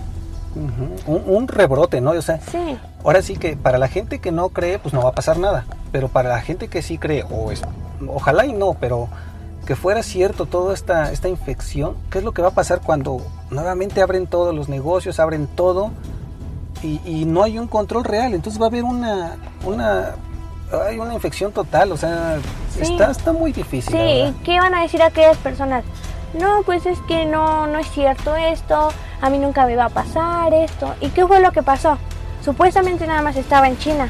un, 1.08 1.48
rebrote, 1.48 2.02
¿no? 2.02 2.12
O 2.12 2.22
sea, 2.22 2.40
sí. 2.40 2.78
ahora 3.04 3.22
sí 3.22 3.38
que 3.38 3.56
para 3.56 3.78
la 3.78 3.88
gente 3.88 4.20
que 4.20 4.32
no 4.32 4.50
cree, 4.50 4.80
pues 4.80 4.94
no 4.94 5.02
va 5.04 5.10
a 5.10 5.14
pasar 5.14 5.38
nada, 5.38 5.66
pero 5.92 6.08
para 6.08 6.30
la 6.30 6.42
gente 6.42 6.68
que 6.68 6.82
sí 6.82 6.98
cree, 6.98 7.24
o 7.30 7.52
es, 7.52 7.62
ojalá 8.08 8.46
y 8.46 8.54
no, 8.54 8.76
pero 8.80 9.10
que 9.66 9.76
fuera 9.76 10.02
cierto 10.02 10.46
toda 10.46 10.74
esta, 10.74 11.12
esta 11.12 11.30
infección, 11.30 11.96
¿qué 12.10 12.20
es 12.20 12.24
lo 12.24 12.32
que 12.32 12.42
va 12.42 12.50
a 12.50 12.54
pasar 12.54 12.82
cuando 12.82 13.22
nuevamente 13.52 14.02
abren 14.02 14.26
todos 14.26 14.54
los 14.56 14.70
negocios, 14.70 15.20
abren 15.20 15.48
todo 15.48 15.92
y, 16.82 17.00
y 17.06 17.26
no 17.26 17.44
hay 17.44 17.60
un 17.60 17.68
control 17.68 18.04
real? 18.04 18.34
Entonces 18.34 18.60
va 18.60 18.66
a 18.66 18.70
haber 18.70 18.84
una, 18.84 19.36
una 19.66 20.16
hay 20.72 21.00
una 21.00 21.14
infección 21.14 21.52
total, 21.52 21.92
o 21.92 21.98
sea, 21.98 22.38
está, 22.80 23.12
está 23.12 23.34
muy 23.34 23.52
difícil. 23.52 23.92
Sí, 23.92 24.36
¿qué 24.44 24.60
van 24.60 24.74
a 24.76 24.82
decir 24.82 25.02
aquellas 25.02 25.38
personas? 25.38 25.84
No, 26.34 26.62
pues 26.64 26.86
es 26.86 27.00
que 27.08 27.26
no, 27.26 27.66
no 27.68 27.80
es 27.80 27.90
cierto 27.90 28.36
esto, 28.36 28.90
a 29.22 29.30
mí 29.30 29.40
nunca 29.40 29.66
me 29.66 29.76
va 29.76 29.86
a 29.86 29.90
pasar 29.90 30.54
esto. 30.54 30.94
¿Y 31.02 31.10
qué 31.10 31.26
fue 31.26 31.40
lo 31.40 31.52
que 31.52 31.64
pasó? 31.64 31.98
Supuestamente 32.44 33.08
nada 33.08 33.22
más 33.22 33.36
estaba 33.36 33.68
en 33.68 33.78
China. 33.80 34.10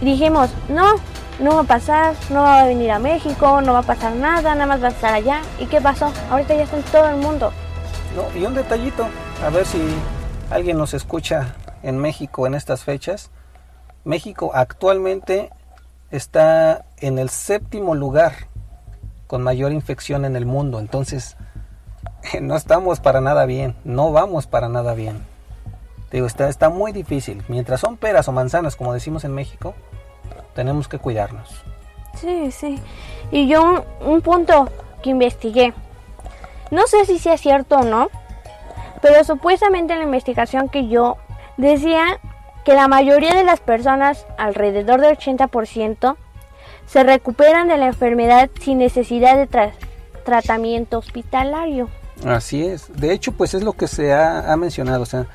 Y 0.00 0.06
dijimos, 0.06 0.50
no, 0.68 0.94
no 1.38 1.56
va 1.56 1.60
a 1.60 1.64
pasar, 1.64 2.14
no 2.30 2.42
va 2.42 2.60
a 2.60 2.66
venir 2.66 2.90
a 2.90 2.98
México, 2.98 3.60
no 3.60 3.74
va 3.74 3.80
a 3.80 3.82
pasar 3.82 4.14
nada, 4.14 4.54
nada 4.54 4.66
más 4.66 4.82
va 4.82 4.88
a 4.88 4.90
estar 4.90 5.12
allá. 5.12 5.42
¿Y 5.60 5.66
qué 5.66 5.80
pasó? 5.80 6.12
Ahorita 6.30 6.54
ya 6.54 6.62
está 6.62 6.76
en 6.76 6.82
todo 6.84 7.08
el 7.08 7.16
mundo. 7.16 7.52
No, 8.16 8.38
y 8.38 8.44
un 8.46 8.54
detallito, 8.54 9.06
a 9.44 9.50
ver 9.50 9.66
si 9.66 9.80
alguien 10.50 10.78
nos 10.78 10.94
escucha 10.94 11.54
en 11.82 11.98
México 11.98 12.46
en 12.46 12.54
estas 12.54 12.82
fechas. 12.84 13.30
México 14.04 14.50
actualmente 14.54 15.50
está 16.10 16.84
en 16.98 17.18
el 17.18 17.30
séptimo 17.30 17.94
lugar 17.94 18.32
con 19.26 19.42
mayor 19.42 19.72
infección 19.72 20.24
en 20.24 20.36
el 20.36 20.46
mundo. 20.46 20.78
Entonces, 20.78 21.36
no 22.40 22.56
estamos 22.56 23.00
para 23.00 23.20
nada 23.20 23.46
bien, 23.46 23.76
no 23.84 24.12
vamos 24.12 24.46
para 24.46 24.68
nada 24.68 24.94
bien. 24.94 25.24
Digo, 26.12 26.26
está, 26.26 26.48
está 26.48 26.68
muy 26.68 26.92
difícil. 26.92 27.42
Mientras 27.48 27.80
son 27.80 27.96
peras 27.96 28.28
o 28.28 28.32
manzanas, 28.32 28.76
como 28.76 28.92
decimos 28.92 29.24
en 29.24 29.34
México, 29.34 29.74
tenemos 30.54 30.86
que 30.86 30.98
cuidarnos. 30.98 31.64
Sí, 32.14 32.52
sí. 32.52 32.78
Y 33.32 33.48
yo 33.48 33.64
un, 33.64 33.82
un 34.00 34.20
punto 34.20 34.68
que 35.02 35.10
investigué, 35.10 35.74
no 36.70 36.86
sé 36.86 37.04
si 37.06 37.18
sea 37.18 37.36
cierto 37.36 37.76
o 37.76 37.84
no, 37.84 38.10
pero 39.02 39.24
supuestamente 39.24 39.96
la 39.96 40.04
investigación 40.04 40.68
que 40.68 40.88
yo 40.88 41.16
decía 41.56 42.20
que 42.64 42.74
la 42.74 42.88
mayoría 42.88 43.34
de 43.34 43.44
las 43.44 43.60
personas, 43.60 44.26
alrededor 44.38 45.00
del 45.00 45.16
80%, 45.16 46.16
se 46.86 47.02
recuperan 47.02 47.68
de 47.68 47.76
la 47.76 47.86
enfermedad 47.86 48.50
sin 48.60 48.78
necesidad 48.78 49.36
de 49.36 49.72
tratamiento 50.24 50.98
hospitalario. 50.98 51.88
Así 52.24 52.64
es. 52.64 52.90
De 52.94 53.12
hecho, 53.12 53.32
pues 53.32 53.54
es 53.54 53.62
lo 53.62 53.74
que 53.74 53.86
se 53.86 54.12
ha, 54.12 54.54
mencionado. 54.56 55.02
O 55.02 55.06
sea, 55.06 55.26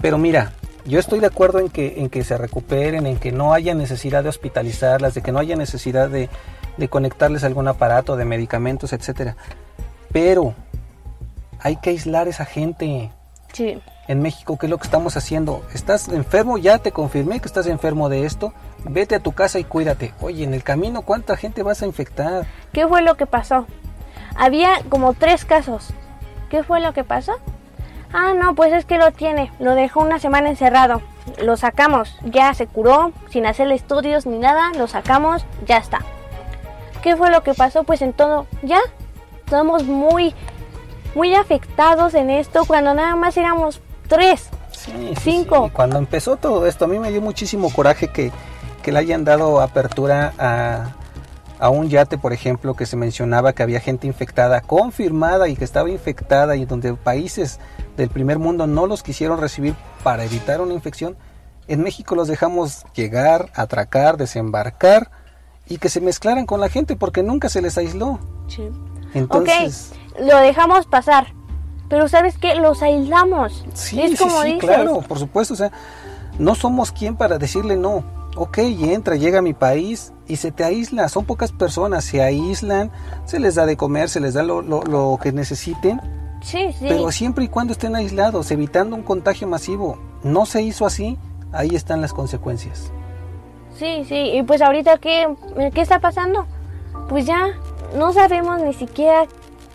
pero 0.00 0.18
mira, 0.18 0.52
yo 0.84 0.98
estoy 0.98 1.20
de 1.20 1.26
acuerdo 1.26 1.60
en 1.60 1.68
que, 1.68 2.00
en 2.00 2.08
que 2.08 2.24
se 2.24 2.36
recuperen, 2.36 3.06
en 3.06 3.18
que 3.18 3.30
no 3.30 3.52
haya 3.52 3.74
necesidad 3.74 4.22
de 4.22 4.28
hospitalizarlas, 4.28 5.14
de 5.14 5.22
que 5.22 5.32
no 5.32 5.38
haya 5.38 5.56
necesidad 5.56 6.08
de, 6.08 6.28
de 6.76 6.88
conectarles 6.88 7.44
algún 7.44 7.68
aparato, 7.68 8.16
de 8.16 8.24
medicamentos, 8.24 8.92
etcétera. 8.92 9.36
Pero 10.12 10.54
hay 11.60 11.76
que 11.76 11.90
aislar 11.90 12.26
a 12.26 12.30
esa 12.30 12.44
gente. 12.44 13.10
Sí 13.52 13.80
en 14.08 14.20
México, 14.20 14.58
¿qué 14.58 14.66
es 14.66 14.70
lo 14.70 14.78
que 14.78 14.84
estamos 14.84 15.16
haciendo? 15.16 15.62
¿Estás 15.72 16.08
enfermo? 16.08 16.58
Ya 16.58 16.78
te 16.78 16.92
confirmé 16.92 17.40
que 17.40 17.46
estás 17.46 17.66
enfermo 17.66 18.08
de 18.08 18.26
esto. 18.26 18.52
Vete 18.84 19.14
a 19.14 19.20
tu 19.20 19.32
casa 19.32 19.58
y 19.58 19.64
cuídate. 19.64 20.12
Oye, 20.20 20.44
en 20.44 20.54
el 20.54 20.64
camino, 20.64 21.02
¿cuánta 21.02 21.36
gente 21.36 21.62
vas 21.62 21.82
a 21.82 21.86
infectar? 21.86 22.46
¿Qué 22.72 22.86
fue 22.86 23.02
lo 23.02 23.16
que 23.16 23.26
pasó? 23.26 23.66
Había 24.34 24.80
como 24.88 25.14
tres 25.14 25.44
casos. 25.44 25.90
¿Qué 26.50 26.64
fue 26.64 26.80
lo 26.80 26.92
que 26.92 27.04
pasó? 27.04 27.32
Ah, 28.12 28.34
no, 28.34 28.54
pues 28.54 28.72
es 28.72 28.84
que 28.84 28.98
lo 28.98 29.12
tiene. 29.12 29.52
Lo 29.58 29.74
dejó 29.74 30.00
una 30.00 30.18
semana 30.18 30.50
encerrado. 30.50 31.00
Lo 31.40 31.56
sacamos. 31.56 32.18
Ya 32.24 32.52
se 32.54 32.66
curó, 32.66 33.12
sin 33.30 33.46
hacerle 33.46 33.76
estudios 33.76 34.26
ni 34.26 34.38
nada. 34.38 34.72
Lo 34.76 34.88
sacamos, 34.88 35.46
ya 35.64 35.78
está. 35.78 36.00
¿Qué 37.02 37.16
fue 37.16 37.30
lo 37.30 37.42
que 37.42 37.54
pasó? 37.54 37.84
Pues 37.84 38.02
en 38.02 38.12
todo, 38.12 38.46
ya. 38.62 38.80
Estamos 39.44 39.84
muy, 39.84 40.34
muy 41.14 41.34
afectados 41.34 42.14
en 42.14 42.30
esto 42.30 42.64
cuando 42.64 42.94
nada 42.94 43.16
más 43.16 43.36
éramos 43.36 43.80
tres, 44.12 44.50
cinco. 45.22 45.70
Cuando 45.72 45.96
empezó 45.96 46.36
todo 46.36 46.66
esto, 46.66 46.84
a 46.84 46.88
mí 46.88 46.98
me 46.98 47.10
dio 47.10 47.22
muchísimo 47.22 47.72
coraje 47.72 48.08
que, 48.08 48.30
le 48.84 48.98
hayan 48.98 49.24
dado 49.24 49.60
apertura 49.60 50.34
a, 50.38 50.92
a 51.58 51.70
un 51.70 51.88
yate, 51.88 52.18
por 52.18 52.34
ejemplo, 52.34 52.74
que 52.74 52.84
se 52.84 52.96
mencionaba 52.96 53.54
que 53.54 53.62
había 53.62 53.80
gente 53.80 54.06
infectada, 54.06 54.60
confirmada 54.60 55.48
y 55.48 55.56
que 55.56 55.64
estaba 55.64 55.88
infectada 55.88 56.56
y 56.56 56.66
donde 56.66 56.92
países 56.92 57.58
del 57.96 58.10
primer 58.10 58.38
mundo 58.38 58.66
no 58.66 58.86
los 58.86 59.02
quisieron 59.02 59.40
recibir 59.40 59.74
para 60.02 60.24
evitar 60.24 60.60
una 60.60 60.74
infección. 60.74 61.16
En 61.66 61.82
México 61.82 62.14
los 62.14 62.28
dejamos 62.28 62.84
llegar, 62.94 63.50
atracar, 63.54 64.18
desembarcar 64.18 65.10
y 65.68 65.78
que 65.78 65.88
se 65.88 66.02
mezclaran 66.02 66.44
con 66.44 66.60
la 66.60 66.68
gente 66.68 66.96
porque 66.96 67.22
nunca 67.22 67.48
se 67.48 67.62
les 67.62 67.78
aisló. 67.78 68.18
Sí. 68.48 68.68
Entonces, 69.14 69.92
lo 70.18 70.36
dejamos 70.38 70.86
pasar 70.86 71.32
pero 71.92 72.08
¿sabes 72.08 72.38
qué? 72.38 72.54
Los 72.54 72.82
aislamos. 72.82 73.66
Sí, 73.74 74.00
es 74.00 74.18
como 74.18 74.40
sí, 74.44 74.56
claro, 74.56 75.02
por 75.02 75.18
supuesto. 75.18 75.52
O 75.52 75.56
sea, 75.58 75.70
no 76.38 76.54
somos 76.54 76.90
quien 76.90 77.16
para 77.16 77.36
decirle 77.36 77.76
no. 77.76 78.02
Ok, 78.34 78.56
entra, 78.60 79.16
llega 79.16 79.40
a 79.40 79.42
mi 79.42 79.52
país 79.52 80.10
y 80.26 80.36
se 80.36 80.52
te 80.52 80.64
aísla. 80.64 81.10
Son 81.10 81.26
pocas 81.26 81.52
personas, 81.52 82.04
se 82.04 82.22
aíslan, 82.22 82.90
se 83.26 83.38
les 83.38 83.56
da 83.56 83.66
de 83.66 83.76
comer, 83.76 84.08
se 84.08 84.20
les 84.20 84.32
da 84.32 84.42
lo, 84.42 84.62
lo, 84.62 85.18
que 85.22 85.32
necesiten. 85.32 86.00
Sí, 86.40 86.72
sí. 86.78 86.86
Pero 86.88 87.12
siempre 87.12 87.44
y 87.44 87.48
cuando 87.48 87.74
estén 87.74 87.94
aislados, 87.94 88.50
evitando 88.50 88.96
un 88.96 89.02
contagio 89.02 89.46
masivo. 89.46 89.98
No 90.22 90.46
se 90.46 90.62
hizo 90.62 90.86
así, 90.86 91.18
ahí 91.52 91.76
están 91.76 92.00
las 92.00 92.14
consecuencias. 92.14 92.90
Sí, 93.78 94.06
sí. 94.08 94.30
Y 94.32 94.42
pues 94.44 94.62
ahorita, 94.62 94.96
¿qué, 94.96 95.28
qué 95.74 95.82
está 95.82 96.00
pasando? 96.00 96.46
Pues 97.10 97.26
ya 97.26 97.48
no 97.98 98.14
sabemos 98.14 98.62
ni 98.62 98.72
siquiera 98.72 99.26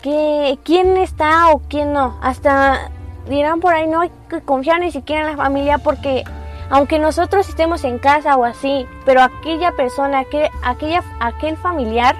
qué, 0.02 0.58
quién 0.64 0.96
está 0.96 1.50
o 1.50 1.60
quién 1.68 1.92
no. 1.92 2.18
Hasta 2.22 2.90
dirán 3.28 3.60
por 3.60 3.74
ahí, 3.74 3.86
no 3.86 4.00
hay 4.00 4.10
que 4.28 4.40
confiar 4.40 4.80
ni 4.80 4.90
siquiera 4.90 5.22
en 5.22 5.36
la 5.36 5.36
familia 5.36 5.78
porque 5.78 6.24
aunque 6.70 6.98
nosotros 6.98 7.48
estemos 7.48 7.84
en 7.84 7.98
casa 7.98 8.36
o 8.36 8.44
así, 8.44 8.86
pero 9.04 9.22
aquella 9.22 9.72
persona, 9.72 10.20
aquel, 10.20 10.48
aquella, 10.62 11.02
aquel 11.20 11.56
familiar 11.56 12.16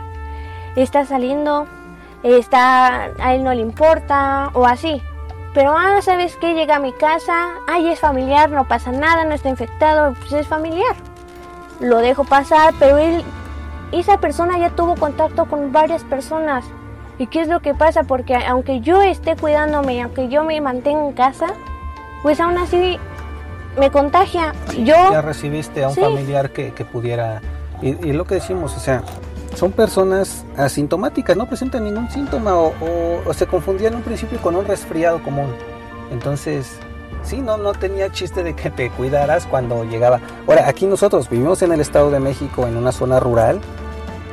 está 0.74 1.04
saliendo, 1.04 1.66
está, 2.22 3.10
a 3.18 3.34
él 3.34 3.44
no 3.44 3.52
le 3.52 3.60
importa 3.60 4.50
o 4.54 4.64
así. 4.64 5.02
Pero, 5.54 5.76
ah, 5.76 6.00
¿sabes 6.02 6.36
qué? 6.36 6.54
Llega 6.54 6.76
a 6.76 6.80
mi 6.80 6.92
casa, 6.92 7.54
ay, 7.66 7.88
es 7.88 8.00
familiar, 8.00 8.50
no 8.50 8.68
pasa 8.68 8.92
nada, 8.92 9.24
no 9.24 9.34
está 9.34 9.48
infectado, 9.48 10.14
pues 10.14 10.32
es 10.32 10.46
familiar. 10.46 10.94
Lo 11.80 11.98
dejo 11.98 12.24
pasar, 12.24 12.74
pero 12.78 12.98
él, 12.98 13.24
esa 13.92 14.18
persona 14.18 14.58
ya 14.58 14.70
tuvo 14.70 14.94
contacto 14.94 15.46
con 15.46 15.72
varias 15.72 16.04
personas. 16.04 16.64
¿Y 17.18 17.26
qué 17.26 17.40
es 17.40 17.48
lo 17.48 17.60
que 17.60 17.74
pasa? 17.74 18.04
Porque 18.04 18.36
aunque 18.36 18.80
yo 18.80 19.02
esté 19.02 19.34
cuidándome, 19.36 20.02
aunque 20.02 20.28
yo 20.28 20.44
me 20.44 20.60
mantenga 20.60 21.04
en 21.04 21.12
casa, 21.12 21.48
pues 22.22 22.38
aún 22.40 22.56
así 22.58 22.98
me 23.78 23.90
contagia. 23.90 24.52
Yo 24.76 24.94
ya 24.94 25.22
recibiste 25.22 25.82
a 25.82 25.88
un 25.88 25.96
familiar 25.96 26.50
que, 26.50 26.70
pudiera 26.84 27.40
y, 27.82 28.12
lo 28.12 28.24
que 28.24 28.36
decimos, 28.36 28.76
o 28.76 28.80
sea, 28.80 29.02
son 29.54 29.72
personas 29.72 30.44
asintomáticas, 30.56 31.36
no 31.36 31.46
presentan 31.46 31.84
ningún 31.84 32.10
síntoma 32.10 32.56
o, 32.56 33.32
se 33.32 33.46
confundían 33.46 33.92
en 33.92 33.98
un 33.98 34.04
principio 34.04 34.40
con 34.40 34.54
un 34.54 34.64
resfriado 34.64 35.22
común. 35.22 35.52
Entonces, 36.12 36.78
sí, 37.24 37.40
no, 37.40 37.56
no 37.56 37.72
tenía 37.72 38.10
chiste 38.12 38.42
de 38.42 38.54
que 38.54 38.70
te 38.70 38.90
cuidaras 38.90 39.46
cuando 39.46 39.84
llegaba. 39.84 40.20
Ahora, 40.46 40.68
aquí 40.68 40.86
nosotros 40.86 41.28
vivimos 41.28 41.62
en 41.62 41.72
el 41.72 41.80
Estado 41.80 42.10
de 42.10 42.20
México, 42.20 42.66
en 42.66 42.76
una 42.76 42.92
zona 42.92 43.18
rural, 43.18 43.60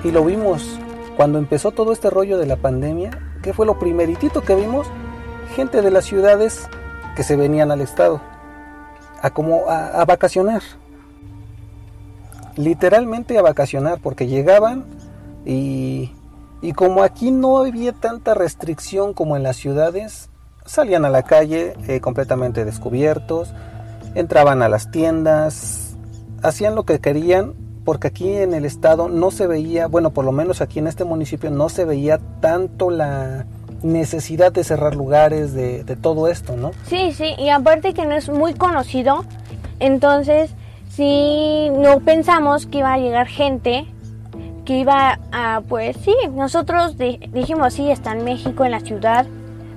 y 0.04 0.12
lo 0.12 0.24
vimos 0.24 0.80
cuando 1.15 1.39
empezó 1.39 1.71
todo 1.71 1.91
este 1.91 2.10
rollo 2.10 2.38
de 2.38 2.45
la 2.45 2.58
pandemia. 2.58 3.12
¿Qué 3.41 3.54
fue 3.54 3.65
lo 3.65 3.80
primeritito 3.80 4.41
que 4.41 4.56
vimos? 4.56 4.88
Gente 5.56 5.82
de 5.82 5.91
las 5.91 6.06
ciudades 6.06 6.67
que 7.15 7.23
se 7.23 7.36
venían 7.36 7.71
al 7.71 7.82
Estado 7.82 8.21
a 9.21 9.32
como 9.32 9.69
a, 9.69 10.04
vacacionar. 10.06 10.62
Literalmente 12.56 13.38
a 13.38 13.41
vacacionar, 13.41 13.99
porque 14.01 14.28
llegaban 14.28 14.86
y, 15.45 16.12
y 16.62 16.73
como 16.73 17.04
aquí 17.04 17.32
no 17.32 17.60
había 17.60 17.93
tanta 17.93 18.34
restricción 18.34 19.13
como 19.13 19.36
en 19.36 19.43
las 19.43 19.56
ciudades, 19.56 20.30
salían 20.65 21.06
a 21.06 21.10
la 21.10 21.23
calle 21.23 21.73
eh, 21.88 21.99
completamente 22.01 22.65
descubiertos, 22.65 23.54
entraban 24.13 24.62
a 24.62 24.69
las 24.69 24.91
tiendas, 24.91 25.95
hacían 26.41 26.75
lo 26.75 26.84
que 26.84 26.99
querían, 26.99 27.54
porque 27.86 28.08
aquí 28.08 28.34
en 28.34 28.54
el 28.54 28.65
estado 28.65 29.08
no 29.08 29.32
se 29.32 29.48
veía, 29.48 29.88
bueno, 29.88 30.10
por 30.10 30.26
lo 30.26 30.34
menos 30.34 30.60
aquí 30.60 30.80
en 30.80 30.88
este 30.88 31.06
municipio 31.06 31.50
no 31.52 31.69
se 31.69 31.86
veía 31.86 32.19
tanto 32.41 32.89
la, 32.89 33.45
necesidad 33.86 34.52
de 34.52 34.63
cerrar 34.63 34.95
lugares, 34.95 35.54
de, 35.54 35.84
todo 36.02 36.28
esto, 36.28 36.58
¿no? 36.58 36.71
Sí, 36.88 37.13
sí, 37.13 37.36
y 37.38 37.50
aparte 37.50 37.93
que 37.93 38.06
no 38.06 38.15
es 38.15 38.30
muy 38.30 38.54
conocido, 38.54 39.24
entonces 39.80 40.52
si 40.89 41.69
no 41.69 42.00
pensamos 42.00 42.65
que 42.65 42.80
iba 42.80 42.93
a 42.93 42.98
llegar 42.98 43.28
gente, 43.28 43.86
que 44.65 44.80
iba 44.80 45.19
a, 45.32 45.62
pues 45.67 45.95
sí, 45.98 46.15
nosotros 46.32 46.98
dijimos, 46.98 47.74
sí, 47.74 47.91
está 47.91 48.13
en 48.13 48.24
México, 48.24 48.65
en 48.65 48.71
la 48.71 48.80
ciudad, 48.80 49.26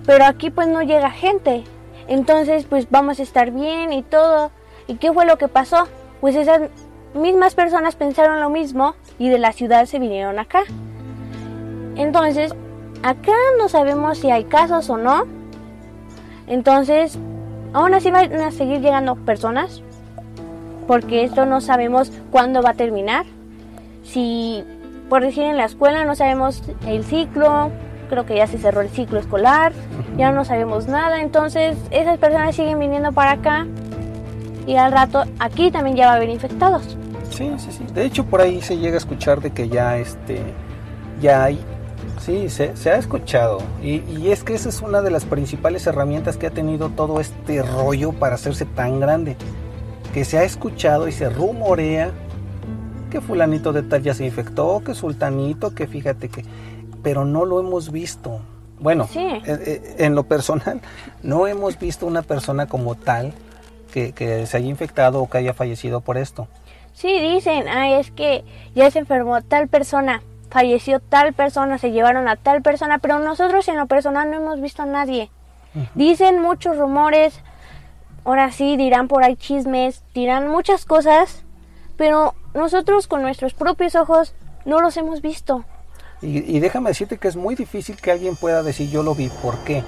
pero 0.07 0.25
aquí 0.25 0.51
pues 0.51 0.69
no 0.69 0.83
llega 0.83 1.11
gente, 1.11 1.65
entonces 2.09 2.65
pues 2.65 2.89
vamos 2.91 3.21
a 3.21 3.23
estar 3.23 3.51
bien 3.51 3.93
y 3.93 4.03
todo. 4.03 4.51
¿Y 4.87 4.95
qué 4.95 5.13
fue 5.13 5.27
lo 5.27 5.37
que 5.37 5.49
pasó? 5.49 5.87
Pues 6.23 6.35
esas 6.35 6.63
mismas 7.15 7.55
personas 7.55 7.97
pensaron 7.97 8.41
lo 8.41 8.51
mismo 8.51 8.95
y 9.19 9.29
de 9.29 9.39
la 9.39 9.53
ciudad 9.53 9.87
se 9.87 9.99
vinieron 9.99 10.39
acá. 10.39 10.63
Entonces, 11.97 12.55
Acá 13.03 13.33
no 13.59 13.69
sabemos 13.69 14.19
si 14.19 14.31
hay 14.31 14.45
casos 14.45 14.91
o 14.91 14.97
no. 14.97 15.25
Entonces, 16.49 17.19
aún 17.73 17.95
así 17.95 18.11
van 18.11 18.33
a 18.33 18.51
seguir 18.51 18.81
llegando 18.81 19.15
personas. 19.15 19.83
Porque 20.87 21.23
esto 21.23 21.47
no 21.47 21.61
sabemos 21.61 22.11
cuándo 22.33 22.63
va 22.63 22.71
a 22.71 22.75
terminar. 22.75 23.27
Si, 24.03 24.65
por 25.09 25.23
decir, 25.23 25.45
en 25.45 25.59
la 25.59 25.67
escuela 25.67 26.05
no 26.05 26.17
sabemos 26.17 26.63
el 26.87 27.05
ciclo. 27.05 27.71
Creo 28.09 28.27
que 28.27 28.37
ya 28.37 28.47
se 28.47 28.59
cerró 28.59 28.81
el 28.81 28.89
ciclo 28.89 29.21
escolar. 29.21 29.73
Ya 30.17 30.33
no 30.33 30.45
sabemos 30.45 30.89
nada. 30.89 31.21
Entonces, 31.21 31.77
esas 31.91 32.19
personas 32.19 32.57
siguen 32.57 32.81
viniendo 32.81 33.13
para 33.13 33.33
acá. 33.33 33.67
Y 34.69 34.77
al 34.77 34.93
rato 34.93 35.25
aquí 35.39 35.71
también 35.71 35.97
ya 35.97 36.07
va 36.07 36.13
a 36.13 36.17
haber 36.17 36.29
infectados. 36.29 36.97
Sí, 37.31 37.51
sí, 37.57 37.73
sí. 37.73 37.85
De 37.95 38.05
hecho, 38.05 38.25
por 38.25 38.43
ahí 38.43 38.61
se 38.61 38.77
llega 38.77 38.97
a 38.97 38.99
escuchar 38.99 39.41
de 39.41 39.51
que 39.51 39.71
ya 39.71 39.97
este 39.97 40.43
ya 41.23 41.45
hay 41.45 41.59
Sí, 42.21 42.51
se, 42.51 42.91
ha 42.91 42.97
escuchado. 42.97 43.63
Y, 43.83 44.31
es 44.31 44.45
que 44.45 44.53
esa 44.53 44.69
es 44.69 44.83
una 44.83 45.01
de 45.01 45.11
las 45.11 45.25
principales 45.25 45.87
herramientas 45.87 46.37
que 46.37 46.47
ha 46.47 46.51
tenido 46.51 46.91
todo 46.91 47.21
este 47.21 47.63
rollo 47.63 48.13
para 48.13 48.35
hacerse 48.35 48.67
tan 48.67 49.01
grande. 49.01 49.35
Que 50.13 50.27
se 50.27 50.37
ha 50.37 50.45
escuchado 50.45 51.09
y 51.09 51.13
se 51.13 51.31
rumorea 51.31 52.11
que 53.11 53.23
fulanito 53.23 53.73
de 53.73 53.83
tal 53.83 54.03
ya 54.03 54.13
se 54.13 54.27
infectó, 54.27 54.83
que 54.85 54.95
sultanito, 54.95 55.75
que 55.75 55.87
fíjate 55.87 56.29
que... 56.29 56.45
Pero 57.03 57.25
no 57.25 57.47
lo 57.47 57.61
hemos 57.61 57.91
visto. 57.91 58.41
Bueno, 58.79 59.09
eh, 59.15 59.41
eh, 59.47 59.95
en 59.99 60.15
lo 60.15 60.25
personal, 60.25 60.83
no 61.23 61.47
hemos 61.47 61.79
visto 61.79 62.05
una 62.05 62.21
persona 62.21 62.67
como 62.67 62.95
tal 62.95 63.33
que, 63.89 64.13
que 64.13 64.47
se 64.47 64.57
haya 64.57 64.69
infectado 64.69 65.21
o 65.21 65.29
que 65.29 65.39
haya 65.39 65.55
fallecido 65.55 66.01
por 66.01 66.17
esto. 66.17 66.49
Sí, 66.95 67.21
dicen, 67.21 67.69
ay, 67.69 67.95
es 67.95 68.11
que 68.11 68.45
ya 68.75 68.91
se 68.91 68.99
enfermó 69.01 69.41
tal 69.43 69.69
persona 69.69 70.23
falleció 70.51 71.01
tal 71.01 71.33
persona, 71.33 71.79
se 71.79 71.91
llevaron 71.91 72.29
a 72.29 72.37
tal 72.37 72.63
persona, 72.63 72.99
pero 72.99 73.19
nosotros 73.19 73.69
en 73.69 73.77
lo 73.77 73.87
personal 73.87 74.31
no 74.31 74.37
hemos 74.37 74.61
visto 74.61 74.83
a 74.83 74.87
nadie. 74.87 75.31
Dicen 75.95 76.41
muchos 76.43 76.77
rumores, 76.77 77.39
ahora 78.25 78.51
sí 78.51 78.77
dirán 78.77 79.07
por 79.07 79.23
ahí 79.23 79.37
chismes, 79.37 80.03
dirán 80.15 80.49
muchas 80.49 80.85
cosas, 80.85 81.45
pero 81.97 82.35
nosotros 82.55 83.07
con 83.07 83.23
nuestros 83.23 83.55
propios 83.55 83.95
ojos 83.95 84.35
no 84.65 84.81
los 84.81 84.97
hemos 84.97 85.21
visto. 85.21 85.65
Y, 86.21 86.59
déjame 86.59 86.91
decirte 86.91 87.19
que 87.19 87.29
es 87.29 87.37
muy 87.37 87.55
difícil 87.55 87.97
que 87.97 88.11
alguien 88.11 88.35
pueda 88.35 88.65
decir 88.65 88.91
yo 88.91 89.05
lo 89.05 89.15
vi. 89.15 89.29
¿Por 89.29 89.59
qué? 89.59 89.85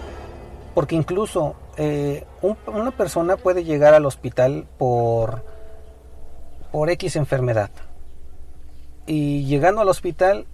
Porque 0.74 0.94
incluso 0.94 1.56
eh, 1.76 2.24
una 2.66 2.90
persona 2.90 3.37
puede 3.37 3.64
llegar 3.64 3.94
al 3.94 4.06
hospital 4.06 4.66
por, 4.78 5.44
por 6.72 6.90
X 6.90 7.16
enfermedad 7.16 7.70
y 9.11 9.44
llegando 9.44 9.80
al 9.80 9.88
hospital, 9.88 10.46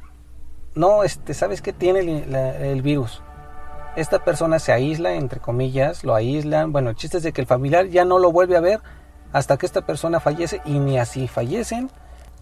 no, 0.75 1.03
este, 1.03 1.35
¿sabes 1.35 1.61
qué 1.61 1.75
tiene 1.75 2.01
el, 2.01 2.83
virus? 2.83 3.23
Esta 3.97 4.25
persona 4.25 4.59
se 4.59 4.73
aísla, 4.73 5.13
entre 5.15 5.41
comillas, 5.41 6.05
lo 6.05 6.15
aíslan. 6.15 6.73
Bueno, 6.73 6.91
el 6.91 6.97
chiste 6.97 7.19
es 7.19 7.23
de 7.23 7.33
que 7.33 7.43
el 7.43 7.47
familiar 7.47 7.89
ya 7.89 8.07
no 8.07 8.19
lo 8.19 8.33
vuelve 8.33 8.57
a 8.57 8.61
ver 8.61 8.81
hasta 9.33 9.59
que 9.59 9.67
esta 9.67 9.85
persona 9.85 10.21
fallece 10.21 10.63
y 10.65 10.79
ni 10.79 10.99
así 10.99 11.29
fallecen. 11.29 11.91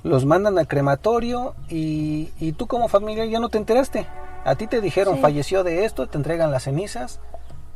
Los 0.05 0.25
mandan 0.25 0.57
al 0.57 0.69
crematorio 0.69 1.57
y, 1.69 2.31
y 2.39 2.53
tú 2.53 2.69
como 2.69 2.87
familiar 2.89 3.27
ya 3.27 3.41
no 3.41 3.49
te 3.49 3.59
enteraste. 3.59 4.07
A 4.45 4.55
ti 4.55 4.69
te 4.69 4.81
dijeron 4.81 5.19
falleció 5.19 5.65
de 5.65 5.85
esto, 5.85 6.07
te 6.07 6.17
entregan 6.17 6.53
las 6.53 6.65
cenizas 6.65 7.21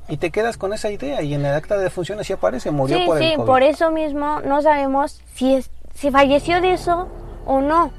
y 0.09 0.17
te 0.17 0.31
quedas 0.31 0.57
con 0.57 0.73
esa 0.73 0.91
idea 0.91 1.23
y 1.23 1.35
en 1.35 1.45
el 1.45 1.55
acta 1.55 1.77
de 1.77 1.91
función 1.91 2.19
así 2.19 2.33
aparece, 2.33 2.71
murió 2.71 3.05
por 3.07 3.23
el 3.23 3.31
Sí, 3.31 3.37
por 3.37 3.63
eso 3.63 3.91
mismo 3.91 4.41
no 4.41 4.63
sabemos 4.63 5.21
si, 5.35 5.55
es, 5.55 5.71
si 5.95 6.11
falleció 6.11 6.61
de 6.61 6.73
eso 6.73 7.09
o 7.47 7.61
no. 7.61 7.93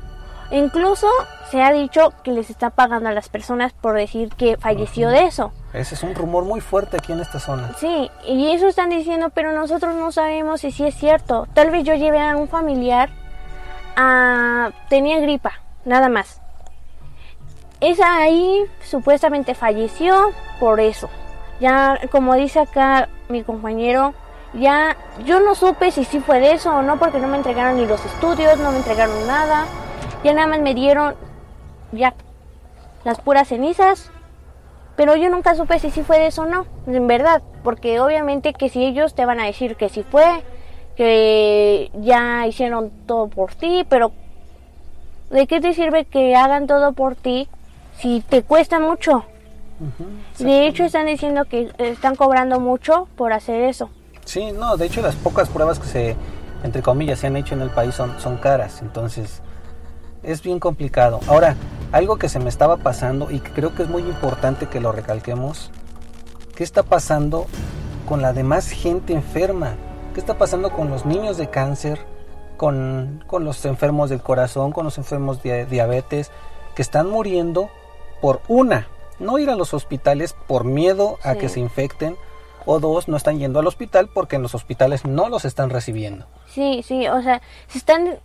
Incluso 0.52 1.08
se 1.52 1.62
ha 1.62 1.72
dicho 1.72 2.12
que 2.24 2.32
les 2.32 2.50
está 2.50 2.72
pagando 2.72 3.10
a 3.10 3.12
las 3.12 3.30
personas 3.30 3.72
por 3.74 3.95
decir 3.95 4.30
que 4.30 4.58
falleció 4.58 5.10
de 5.10 5.26
eso. 5.26 5.52
Ese 5.74 5.93
es 5.93 6.02
un 6.02 6.15
rumor 6.15 6.43
muy 6.43 6.60
fuerte 6.60 6.98
aquí 6.98 7.12
en 7.12 7.19
esta 7.19 7.39
zona. 7.39 7.76
Sí, 7.78 8.10
y 8.28 8.52
eso 8.52 8.67
están 8.67 8.89
diciendo, 8.89 9.30
pero 9.30 9.54
nosotros 9.54 9.95
no 9.95 10.12
sabemos 10.12 10.62
si 10.62 10.72
sí 10.72 10.88
es 10.88 10.95
cierto. 10.95 11.48
Tal 11.54 11.69
vez 11.69 11.84
yo 11.84 11.93
llevé 11.93 12.19
a 12.19 12.36
un 12.36 12.48
familiar 12.48 13.10
a... 13.95 14.72
tenía 14.89 15.19
gripa, 15.19 15.54
nada 15.86 16.10
más. 16.10 16.41
Esa 17.80 18.17
ahí 18.17 18.65
supuestamente 18.84 19.54
falleció 19.54 20.32
por 20.60 20.80
eso. 20.80 21.10
Ya, 21.60 22.00
como 22.12 22.36
dice 22.36 22.60
acá 22.60 23.10
mi 23.28 23.43
compañero, 23.43 24.13
ya 24.54 24.95
yo 25.26 25.39
no 25.39 25.56
supe 25.56 25.91
si 25.91 26.06
sí 26.06 26.19
fue 26.19 26.39
de 26.39 26.54
eso 26.54 26.74
o 26.74 26.82
no 26.82 26.98
porque 26.98 27.19
no 27.19 27.28
me 27.28 27.38
entregaron 27.38 27.78
ni 27.78 27.86
los 27.86 28.04
estudios, 28.06 28.58
no 28.60 28.72
me 28.72 28.78
entregaron 28.78 29.28
nada. 29.28 29.65
Ya 30.24 30.34
nada 30.34 30.48
más 30.48 30.60
me 30.60 30.74
dieron 30.74 31.15
ya 31.91 32.13
las 33.04 33.19
puras 33.19 33.48
cenizas. 33.48 34.10
Pero 34.95 35.15
yo 35.15 35.30
nunca 35.30 35.56
supe 35.56 35.80
si 35.80 35.91
sí 35.91 36.04
fue 36.04 36.19
de 36.19 36.28
eso 36.28 36.41
o 36.41 36.45
no, 36.45 36.65
en 36.86 37.08
verdad. 37.08 37.41
Porque 37.63 38.02
obviamente 38.02 38.54
que 38.54 38.69
si 38.69 38.86
ellos 38.86 39.13
te 39.13 39.26
van 39.26 39.39
a 39.39 39.45
decir 39.45 39.76
que 39.78 39.88
sí 39.88 40.04
fue, 40.04 40.43
que 40.98 41.89
ya 41.93 42.45
hicieron 42.48 42.91
todo 43.06 43.28
por 43.30 43.56
ti, 43.56 43.86
pero 43.88 44.12
¿de 45.30 45.48
qué 45.48 45.62
te 45.62 45.74
sirve 45.74 46.04
que 46.04 46.36
hagan 46.36 46.67
todo 46.67 46.91
por 46.91 47.15
ti 47.15 47.48
si 47.98 48.19
te 48.19 48.43
cuesta 48.43 48.80
mucho? 48.80 49.24
De 50.38 50.68
hecho 50.68 50.84
están 50.84 51.06
diciendo 51.06 51.46
que 51.46 51.72
están 51.78 52.15
cobrando 52.15 52.60
mucho 52.60 53.08
por 53.15 53.34
hacer 53.34 53.63
eso. 53.63 53.89
Sí, 54.26 54.52
no, 54.52 54.78
de 54.78 54.86
hecho 54.86 55.02
las 55.02 55.15
pocas 55.15 55.50
pruebas 55.50 55.80
que 55.80 55.88
se, 55.88 56.15
entre 56.63 56.82
comillas, 56.82 57.20
se 57.20 57.28
han 57.28 57.38
hecho 57.38 57.56
en 57.56 57.62
el 57.62 57.70
país 57.70 57.96
son, 57.96 58.20
son 58.20 58.38
caras, 58.38 58.82
entonces 58.82 59.42
es 60.24 60.42
bien 60.42 60.60
complicado. 60.60 61.20
Ahora, 61.28 61.56
algo 61.92 62.18
que 62.18 62.30
se 62.30 62.39
me 62.39 62.50
estaba 62.50 62.78
pasando 62.78 63.32
y 63.32 63.39
que 63.39 63.52
creo 63.52 63.74
que 63.74 63.84
es 63.84 63.89
muy 63.89 64.04
importante 64.04 64.68
que 64.68 64.80
lo 64.80 64.92
recalquemos, 64.92 65.72
¿qué 66.56 66.63
está 66.63 66.84
pasando 66.84 67.48
con 68.08 68.22
la 68.22 68.34
demás 68.34 68.70
gente 68.70 69.13
enferma? 69.13 69.76
¿Qué 70.13 70.20
está 70.20 70.38
pasando 70.38 70.72
con 70.72 70.89
los 70.89 71.06
niños 71.06 71.38
de 71.38 71.50
cáncer? 71.50 72.00
Con, 72.58 73.24
con 73.26 73.46
los 73.46 73.63
enfermos 73.65 74.10
del 74.10 74.22
corazón, 74.22 74.74
con 74.74 74.84
los 74.84 74.98
enfermos 74.98 75.42
de 75.42 75.65
diabetes, 75.65 76.30
que 76.76 76.82
están 76.82 77.10
muriendo 77.10 77.70
por 78.22 78.42
una, 78.50 78.88
no 79.20 79.38
ir 79.38 79.50
a 79.50 79.56
los 79.56 79.74
hospitales 79.74 80.34
por 80.48 80.64
miedo 80.64 81.18
a 81.24 81.36
que 81.36 81.50
se 81.50 81.60
infecten, 81.60 82.16
o 82.66 82.80
dos, 82.80 83.08
no 83.08 83.18
están 83.18 83.40
yendo 83.40 83.60
al 83.60 83.68
hospital 83.68 84.10
porque 84.14 84.36
en 84.36 84.42
los 84.42 84.54
hospitales 84.54 85.06
no 85.06 85.30
los 85.30 85.46
están 85.46 85.70
recibiendo. 85.70 86.26
Sí, 86.48 86.84
sí, 86.86 87.08
o 87.08 87.22
sea, 87.22 87.42
se 87.68 87.78
están, 87.78 88.20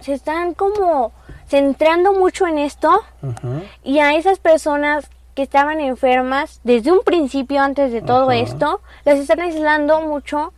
se 0.00 0.12
están 0.12 0.54
como 0.54 1.12
centrando 1.48 2.12
mucho 2.12 2.46
en 2.46 2.58
esto 2.58 2.90
y 3.82 4.00
a 4.00 4.14
esas 4.14 4.38
personas 4.38 5.08
que 5.34 5.42
estaban 5.42 5.80
enfermas 5.80 6.60
desde 6.64 6.92
un 6.92 7.00
principio 7.04 7.62
antes 7.62 7.92
de 7.92 8.02
todo 8.02 8.30
esto, 8.30 8.80
las 9.04 9.18
están 9.18 9.40
aislando 9.40 10.00
mucho 10.02 10.52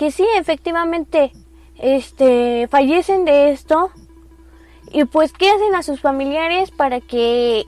que 0.00 0.10
sí, 0.10 0.26
efectivamente, 0.38 1.30
este, 1.76 2.68
fallecen 2.68 3.26
de 3.26 3.50
esto. 3.50 3.90
Y 4.90 5.04
pues, 5.04 5.30
¿qué 5.34 5.50
hacen 5.50 5.74
a 5.74 5.82
sus 5.82 6.00
familiares 6.00 6.70
para 6.70 7.02
que, 7.02 7.66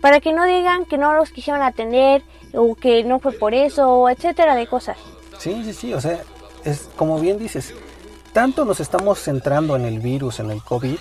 para 0.00 0.20
que 0.20 0.32
no 0.32 0.44
digan 0.44 0.84
que 0.84 0.98
no 0.98 1.14
los 1.14 1.30
quisieron 1.30 1.62
atender 1.62 2.22
o 2.54 2.74
que 2.74 3.04
no 3.04 3.18
fue 3.18 3.32
por 3.32 3.54
eso, 3.54 4.08
etcétera 4.08 4.54
de 4.54 4.66
cosas? 4.66 4.96
Sí, 5.38 5.62
sí, 5.64 5.72
sí, 5.72 5.94
o 5.94 6.00
sea, 6.00 6.20
es 6.64 6.88
como 6.96 7.18
bien 7.20 7.38
dices, 7.38 7.74
tanto 8.32 8.64
nos 8.64 8.80
estamos 8.80 9.20
centrando 9.20 9.76
en 9.76 9.84
el 9.84 10.00
virus, 10.00 10.40
en 10.40 10.50
el 10.50 10.62
COVID, 10.62 10.98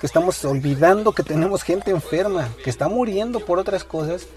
que 0.00 0.06
estamos 0.06 0.42
olvidando 0.44 1.12
que 1.12 1.22
tenemos 1.22 1.62
gente 1.62 1.90
enferma, 1.90 2.48
que 2.64 2.70
está 2.70 2.88
muriendo 2.88 3.40
por 3.40 3.58
otras 3.58 3.84
cosas. 3.84 4.28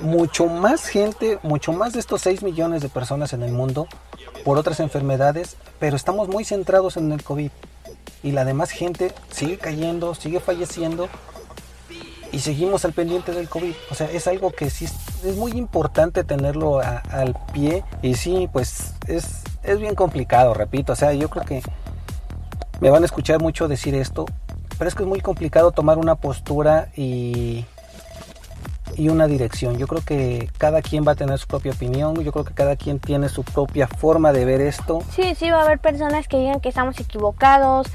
Mucho 0.00 0.46
más 0.46 0.86
gente, 0.86 1.38
mucho 1.42 1.72
más 1.72 1.92
de 1.92 2.00
estos 2.00 2.22
6 2.22 2.42
millones 2.42 2.80
de 2.80 2.88
personas 2.88 3.32
en 3.32 3.42
el 3.42 3.52
mundo 3.52 3.88
por 4.44 4.56
otras 4.56 4.80
enfermedades, 4.80 5.56
pero 5.78 5.96
estamos 5.96 6.28
muy 6.28 6.44
centrados 6.44 6.96
en 6.96 7.10
el 7.10 7.22
COVID. 7.22 7.50
Y 8.22 8.30
la 8.30 8.44
demás 8.44 8.70
gente 8.70 9.12
sigue 9.30 9.58
cayendo, 9.58 10.14
sigue 10.14 10.40
falleciendo 10.40 11.08
y 12.32 12.40
seguimos 12.40 12.84
al 12.84 12.92
pendiente 12.92 13.32
del 13.32 13.48
COVID. 13.48 13.74
O 13.90 13.94
sea, 13.94 14.10
es 14.10 14.26
algo 14.26 14.50
que 14.52 14.70
sí 14.70 14.86
es 15.24 15.36
muy 15.36 15.52
importante 15.52 16.24
tenerlo 16.24 16.80
al 16.80 17.36
pie 17.52 17.84
y 18.02 18.14
sí, 18.14 18.48
pues 18.52 18.94
es, 19.06 19.42
es 19.62 19.78
bien 19.78 19.94
complicado, 19.94 20.54
repito. 20.54 20.92
O 20.92 20.96
sea, 20.96 21.12
yo 21.12 21.28
creo 21.28 21.44
que 21.44 21.62
me 22.80 22.90
van 22.90 23.02
a 23.02 23.06
escuchar 23.06 23.40
mucho 23.40 23.68
decir 23.68 23.94
esto, 23.94 24.26
pero 24.78 24.88
es 24.88 24.94
que 24.94 25.02
es 25.02 25.08
muy 25.08 25.20
complicado 25.20 25.72
tomar 25.72 25.98
una 25.98 26.14
postura 26.14 26.88
y 26.96 27.64
y 28.96 29.08
una 29.08 29.26
dirección. 29.26 29.78
Yo 29.78 29.86
creo 29.86 30.02
que 30.04 30.48
cada 30.58 30.82
quien 30.82 31.06
va 31.06 31.12
a 31.12 31.14
tener 31.14 31.38
su 31.38 31.46
propia 31.46 31.72
opinión, 31.72 32.14
yo 32.22 32.32
creo 32.32 32.44
que 32.44 32.54
cada 32.54 32.76
quien 32.76 32.98
tiene 32.98 33.28
su 33.28 33.42
propia 33.44 33.88
forma 33.88 34.32
de 34.32 34.44
ver 34.44 34.60
esto. 34.60 35.02
Sí, 35.14 35.34
sí, 35.34 35.50
va 35.50 35.60
a 35.60 35.64
haber 35.64 35.78
personas 35.78 36.28
que 36.28 36.38
digan 36.38 36.60
que 36.60 36.68
estamos 36.68 36.98
equivocados, 37.00 37.86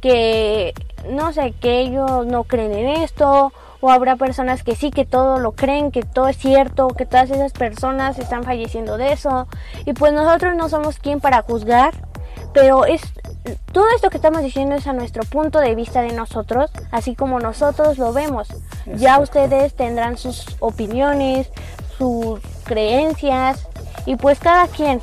que 0.00 0.74
no 1.08 1.32
sé, 1.32 1.54
que 1.60 1.80
ellos 1.80 2.26
no 2.26 2.44
creen 2.44 2.72
en 2.72 2.88
esto, 3.02 3.52
o 3.80 3.90
habrá 3.90 4.16
personas 4.16 4.62
que 4.62 4.76
sí, 4.76 4.90
que 4.90 5.04
todo 5.04 5.38
lo 5.38 5.52
creen, 5.52 5.90
que 5.90 6.02
todo 6.02 6.28
es 6.28 6.36
cierto, 6.36 6.88
que 6.88 7.06
todas 7.06 7.30
esas 7.30 7.52
personas 7.52 8.18
están 8.18 8.44
falleciendo 8.44 8.96
de 8.96 9.12
eso. 9.12 9.48
Y 9.86 9.92
pues 9.92 10.12
nosotros 10.12 10.54
no 10.56 10.68
somos 10.68 10.98
quien 10.98 11.20
para 11.20 11.42
juzgar, 11.42 11.94
pero 12.52 12.84
es 12.84 13.00
todo 13.72 13.86
esto 13.94 14.10
que 14.10 14.18
estamos 14.18 14.42
diciendo 14.42 14.74
es 14.74 14.86
a 14.86 14.92
nuestro 14.92 15.22
punto 15.24 15.60
de 15.60 15.74
vista 15.74 16.02
de 16.02 16.12
nosotros, 16.12 16.70
así 16.90 17.14
como 17.14 17.40
nosotros 17.40 17.98
lo 17.98 18.12
vemos. 18.12 18.48
Ya 18.86 19.18
ustedes 19.18 19.74
tendrán 19.74 20.18
sus 20.18 20.44
opiniones, 20.60 21.50
sus 21.96 22.40
creencias 22.64 23.66
y 24.06 24.16
pues 24.16 24.38
cada 24.38 24.66
quien. 24.66 25.00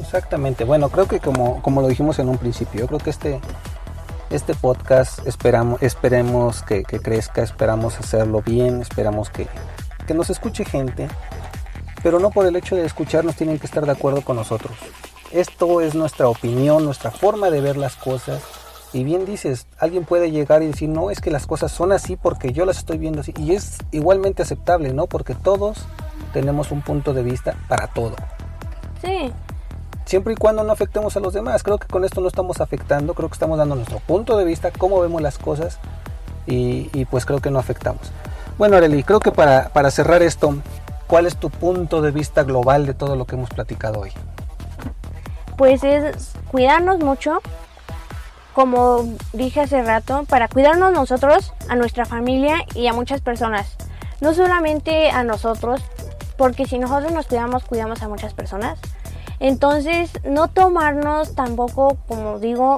Exactamente. 0.00 0.64
Bueno, 0.64 0.88
creo 0.90 1.06
que 1.06 1.20
como, 1.20 1.62
como 1.62 1.80
lo 1.80 1.88
dijimos 1.88 2.18
en 2.18 2.28
un 2.28 2.38
principio, 2.38 2.80
yo 2.80 2.86
creo 2.86 2.98
que 2.98 3.10
este, 3.10 3.40
este 4.32 4.54
podcast 4.54 5.26
esperamos, 5.26 5.82
esperemos 5.82 6.62
que, 6.62 6.82
crezca, 6.82 7.42
esperamos 7.42 7.98
hacerlo 7.98 8.42
bien, 8.42 8.80
esperamos 8.80 9.28
que, 9.28 9.46
que 10.06 10.14
nos 10.14 10.30
escuche 10.30 10.64
gente, 10.64 11.08
pero 12.02 12.18
no 12.18 12.30
por 12.30 12.46
el 12.46 12.56
hecho 12.56 12.74
de 12.74 12.86
escucharnos 12.86 13.36
tienen 13.36 13.58
que 13.58 13.66
estar 13.66 13.84
de 13.84 13.92
acuerdo 13.92 14.22
con 14.22 14.36
nosotros. 14.36 14.72
Esto 15.32 15.80
es 15.80 15.94
nuestra 15.94 16.28
opinión, 16.28 16.84
nuestra 16.84 17.10
forma 17.10 17.50
de 17.50 17.60
ver 17.60 17.76
las 17.76 17.96
cosas. 17.96 18.42
Y 18.94 19.04
bien 19.04 19.24
dices, 19.24 19.66
alguien 19.78 20.04
puede 20.04 20.30
llegar 20.30 20.62
y 20.62 20.66
decir, 20.66 20.88
no, 20.88 21.10
es 21.10 21.20
que 21.20 21.30
las 21.30 21.46
cosas 21.46 21.72
son 21.72 21.92
así 21.92 22.16
porque 22.16 22.52
yo 22.52 22.66
las 22.66 22.78
estoy 22.78 22.98
viendo 22.98 23.20
así. 23.20 23.32
Y 23.38 23.52
es 23.52 23.78
igualmente 23.90 24.42
aceptable, 24.42 24.92
¿no? 24.92 25.06
Porque 25.06 25.34
todos 25.34 25.78
tenemos 26.32 26.70
un 26.70 26.82
punto 26.82 27.14
de 27.14 27.22
vista 27.22 27.56
para 27.68 27.86
todo. 27.86 28.16
Sí. 29.02 29.32
Siempre 30.04 30.34
y 30.34 30.36
cuando 30.36 30.64
no 30.64 30.72
afectemos 30.72 31.16
a 31.16 31.20
los 31.20 31.32
demás. 31.32 31.62
Creo 31.62 31.78
que 31.78 31.86
con 31.86 32.04
esto 32.04 32.20
no 32.20 32.28
estamos 32.28 32.60
afectando, 32.60 33.14
creo 33.14 33.28
que 33.28 33.34
estamos 33.34 33.58
dando 33.58 33.74
nuestro 33.76 33.98
punto 34.00 34.36
de 34.36 34.44
vista, 34.44 34.70
cómo 34.70 35.00
vemos 35.00 35.22
las 35.22 35.38
cosas 35.38 35.78
y, 36.46 37.04
pues 37.06 37.24
creo 37.24 37.40
que 37.40 37.50
no 37.50 37.58
afectamos. 37.58 38.12
Bueno, 38.58 38.76
Arely, 38.76 39.04
creo 39.04 39.20
que 39.20 39.32
para, 39.32 39.68
para 39.70 39.90
cerrar 39.90 40.22
esto, 40.22 40.56
¿cuál 41.06 41.26
es 41.26 41.36
tu 41.36 41.50
punto 41.50 42.02
de 42.02 42.10
vista 42.10 42.42
global 42.42 42.86
de 42.86 42.94
todo 42.94 43.16
lo 43.16 43.26
que 43.26 43.36
hemos 43.36 43.50
platicado 43.50 44.00
hoy? 44.00 44.12
pues 45.62 45.84
es 45.84 46.32
cuidarnos 46.50 46.98
mucho, 46.98 47.40
como 48.52 49.04
dije 49.32 49.60
hace 49.60 49.82
rato, 49.82 50.24
para 50.28 50.48
cuidarnos 50.48 50.92
nosotros, 50.92 51.52
a 51.68 51.76
nuestra 51.76 52.04
familia 52.04 52.64
y 52.74 52.88
a 52.88 52.92
muchas 52.92 53.20
personas. 53.20 53.76
No 54.20 54.34
solamente 54.34 55.10
a 55.10 55.22
nosotros, 55.22 55.80
porque 56.36 56.66
si 56.66 56.80
nosotros 56.80 57.12
nos 57.12 57.28
cuidamos, 57.28 57.62
cuidamos 57.62 58.02
a 58.02 58.08
muchas 58.08 58.34
personas. 58.34 58.78
Entonces, 59.42 60.08
no 60.22 60.46
tomarnos 60.46 61.34
tampoco, 61.34 61.96
como 62.06 62.38
digo, 62.38 62.76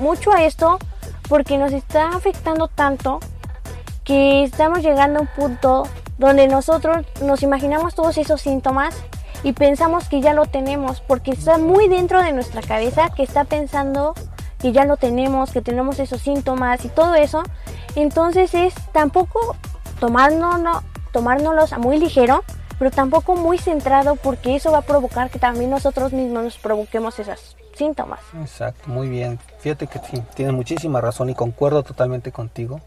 mucho 0.00 0.32
a 0.32 0.42
esto, 0.42 0.80
porque 1.28 1.58
nos 1.58 1.72
está 1.72 2.08
afectando 2.08 2.66
tanto 2.66 3.20
que 4.02 4.42
estamos 4.42 4.82
llegando 4.82 5.20
a 5.20 5.22
un 5.22 5.28
punto 5.28 5.84
donde 6.18 6.48
nosotros 6.48 7.06
nos 7.22 7.44
imaginamos 7.44 7.94
todos 7.94 8.18
esos 8.18 8.40
síntomas 8.40 8.96
y 9.44 9.52
pensamos 9.52 10.08
que 10.08 10.20
ya 10.20 10.34
lo 10.34 10.46
tenemos 10.46 11.00
porque 11.02 11.30
está 11.30 11.56
muy 11.56 11.86
dentro 11.86 12.20
de 12.20 12.32
nuestra 12.32 12.62
cabeza 12.62 13.10
que 13.10 13.22
está 13.22 13.44
pensando 13.44 14.14
que 14.58 14.72
ya 14.72 14.84
lo 14.84 14.96
tenemos, 14.96 15.52
que 15.52 15.62
tenemos 15.62 16.00
esos 16.00 16.20
síntomas 16.20 16.84
y 16.84 16.88
todo 16.88 17.14
eso. 17.14 17.44
Entonces 17.94 18.54
es 18.54 18.74
tampoco 18.90 19.54
tomárnoslo, 20.00 20.82
tomárnoslos 21.12 21.72
a 21.72 21.78
muy 21.78 22.00
ligero, 22.00 22.42
pero 22.80 22.90
tampoco 22.90 23.36
muy 23.36 23.58
centrado 23.58 24.16
porque 24.16 24.56
eso 24.56 24.72
va 24.72 24.78
a 24.78 24.82
provocar 24.82 25.28
que 25.28 25.38
también 25.38 25.68
nosotros 25.68 26.14
mismos 26.14 26.44
nos 26.44 26.56
provoquemos 26.56 27.18
esos 27.18 27.54
síntomas. 27.76 28.20
Exacto, 28.40 28.88
muy 28.88 29.06
bien. 29.06 29.38
Fíjate 29.58 29.86
que 29.86 29.98
sí, 29.98 30.22
tienes 30.34 30.54
muchísima 30.54 30.98
razón 30.98 31.28
y 31.28 31.34
concuerdo 31.34 31.82
totalmente 31.82 32.32
contigo. 32.32 32.80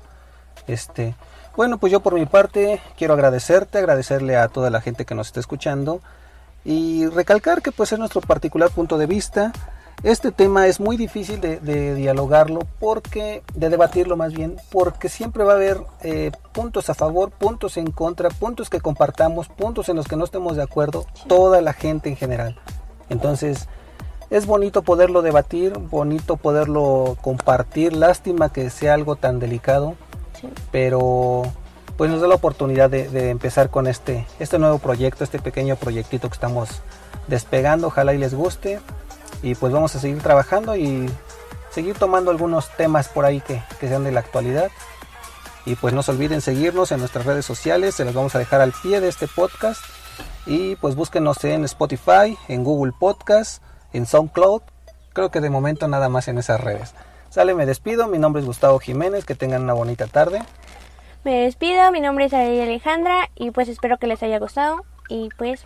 Este, 0.66 1.14
bueno, 1.56 1.78
pues 1.78 1.92
yo 1.92 2.00
por 2.00 2.16
mi 2.16 2.26
parte 2.26 2.82
quiero 2.98 3.14
agradecerte, 3.14 3.78
agradecerle 3.78 4.36
a 4.36 4.48
toda 4.48 4.72
la 4.72 4.82
gente 4.82 5.06
que 5.06 5.14
nos 5.14 5.28
está 5.28 5.40
escuchando 5.40 6.02
y 6.66 7.06
recalcar 7.06 7.62
que 7.62 7.72
pues 7.72 7.94
es 7.94 8.00
nuestro 8.00 8.22
particular 8.22 8.72
punto 8.72 8.98
de 8.98 9.06
vista. 9.06 9.54
Este 10.04 10.34
tema 10.34 10.68
es 10.68 10.82
muy 10.82 10.98
difícil 10.98 11.40
de, 11.40 11.96
dialogarlo 11.96 12.68
porque, 12.82 13.42
de 13.56 13.70
debatirlo 13.70 14.18
más 14.18 14.34
bien, 14.34 14.58
porque 14.70 15.08
siempre 15.08 15.46
va 15.46 15.54
a 15.54 15.56
haber 15.56 15.78
eh, 16.02 16.32
puntos 16.52 16.90
a 16.90 16.94
favor, 16.94 17.32
puntos 17.32 17.78
en 17.78 17.90
contra, 17.90 18.30
puntos 18.30 18.70
que 18.70 18.82
compartamos, 18.82 19.48
puntos 19.48 19.88
en 19.88 19.96
los 19.96 20.10
que 20.10 20.18
no 20.18 20.26
estemos 20.26 20.58
de 20.58 20.64
acuerdo, 20.64 21.06
toda 21.28 21.62
la 21.62 21.72
gente 21.72 22.10
en 22.10 22.18
general. 22.18 22.60
Entonces, 23.08 23.70
es 24.30 24.46
bonito 24.46 24.82
poderlo 24.82 25.22
debatir, 25.22 25.78
bonito 25.78 26.36
poderlo 26.36 27.16
compartir, 27.22 27.94
lástima 27.94 28.52
que 28.52 28.70
sea 28.70 28.96
algo 28.96 29.16
tan 29.16 29.40
delicado, 29.40 29.96
pero 30.70 31.44
pues 31.96 32.12
nos 32.12 32.20
da 32.20 32.28
la 32.28 32.36
oportunidad 32.36 32.90
de, 32.90 33.30
empezar 33.30 33.70
con 33.70 33.88
este, 33.88 34.28
este 34.40 34.60
nuevo 34.60 34.80
proyecto, 34.80 35.24
este 35.24 35.40
pequeño 35.40 35.78
proyectito 35.78 36.28
que 36.28 36.34
estamos 36.34 36.82
despegando. 37.28 37.88
Ojalá 37.88 38.14
y 38.14 38.18
les 38.18 38.34
guste. 38.34 38.80
Y 39.42 39.56
pues 39.56 39.74
vamos 39.74 39.96
a 39.96 40.00
seguir 40.00 40.22
trabajando 40.22 40.76
y 40.76 41.10
seguir 41.72 41.96
tomando 41.96 42.32
algunos 42.32 42.70
temas 42.78 43.10
por 43.10 43.26
ahí 43.26 43.42
que, 43.42 43.62
que 43.80 43.88
sean 43.88 44.04
de 44.04 44.12
la 44.12 44.20
actualidad. 44.20 44.72
Y 45.66 45.76
pues 45.76 45.94
no 45.94 46.04
se 46.04 46.12
olviden 46.12 46.42
seguirnos 46.42 46.92
en 46.92 47.00
nuestras 47.00 47.26
redes 47.26 47.46
sociales, 47.46 47.96
se 47.96 48.06
los 48.06 48.14
vamos 48.14 48.36
a 48.36 48.40
dejar 48.40 48.62
al 48.62 48.74
pie 48.74 49.00
de 49.02 49.08
este 49.08 49.28
podcast. 49.28 49.82
Y 50.46 50.76
pues 50.78 50.96
búsquenos 50.96 51.44
en 51.46 51.64
Spotify, 51.66 52.38
en 52.48 52.64
Google 52.64 52.94
Podcast, 53.00 53.64
en 53.94 54.06
SoundCloud 54.06 54.62
creo 55.14 55.30
que 55.32 55.40
de 55.40 55.50
momento 55.50 55.88
nada 55.88 56.10
más 56.10 56.28
en 56.28 56.38
esas 56.38 56.60
redes. 56.60 56.94
Sale, 57.30 57.54
me 57.54 57.66
despido, 57.66 58.08
mi 58.08 58.18
nombre 58.18 58.42
es 58.42 58.46
Gustavo 58.46 58.80
Jiménez, 58.80 59.26
que 59.26 59.36
tengan 59.36 59.64
una 59.64 59.74
bonita 59.74 60.08
tarde. 60.08 60.42
Me 61.24 61.44
despido, 61.46 61.92
mi 61.92 62.02
nombre 62.02 62.26
es 62.26 62.34
Alejandra 62.34 63.30
y 63.36 63.52
pues 63.52 63.70
espero 63.70 63.98
que 63.98 64.08
les 64.08 64.22
haya 64.24 64.40
gustado 64.40 64.84
y 65.08 65.30
pues 65.38 65.66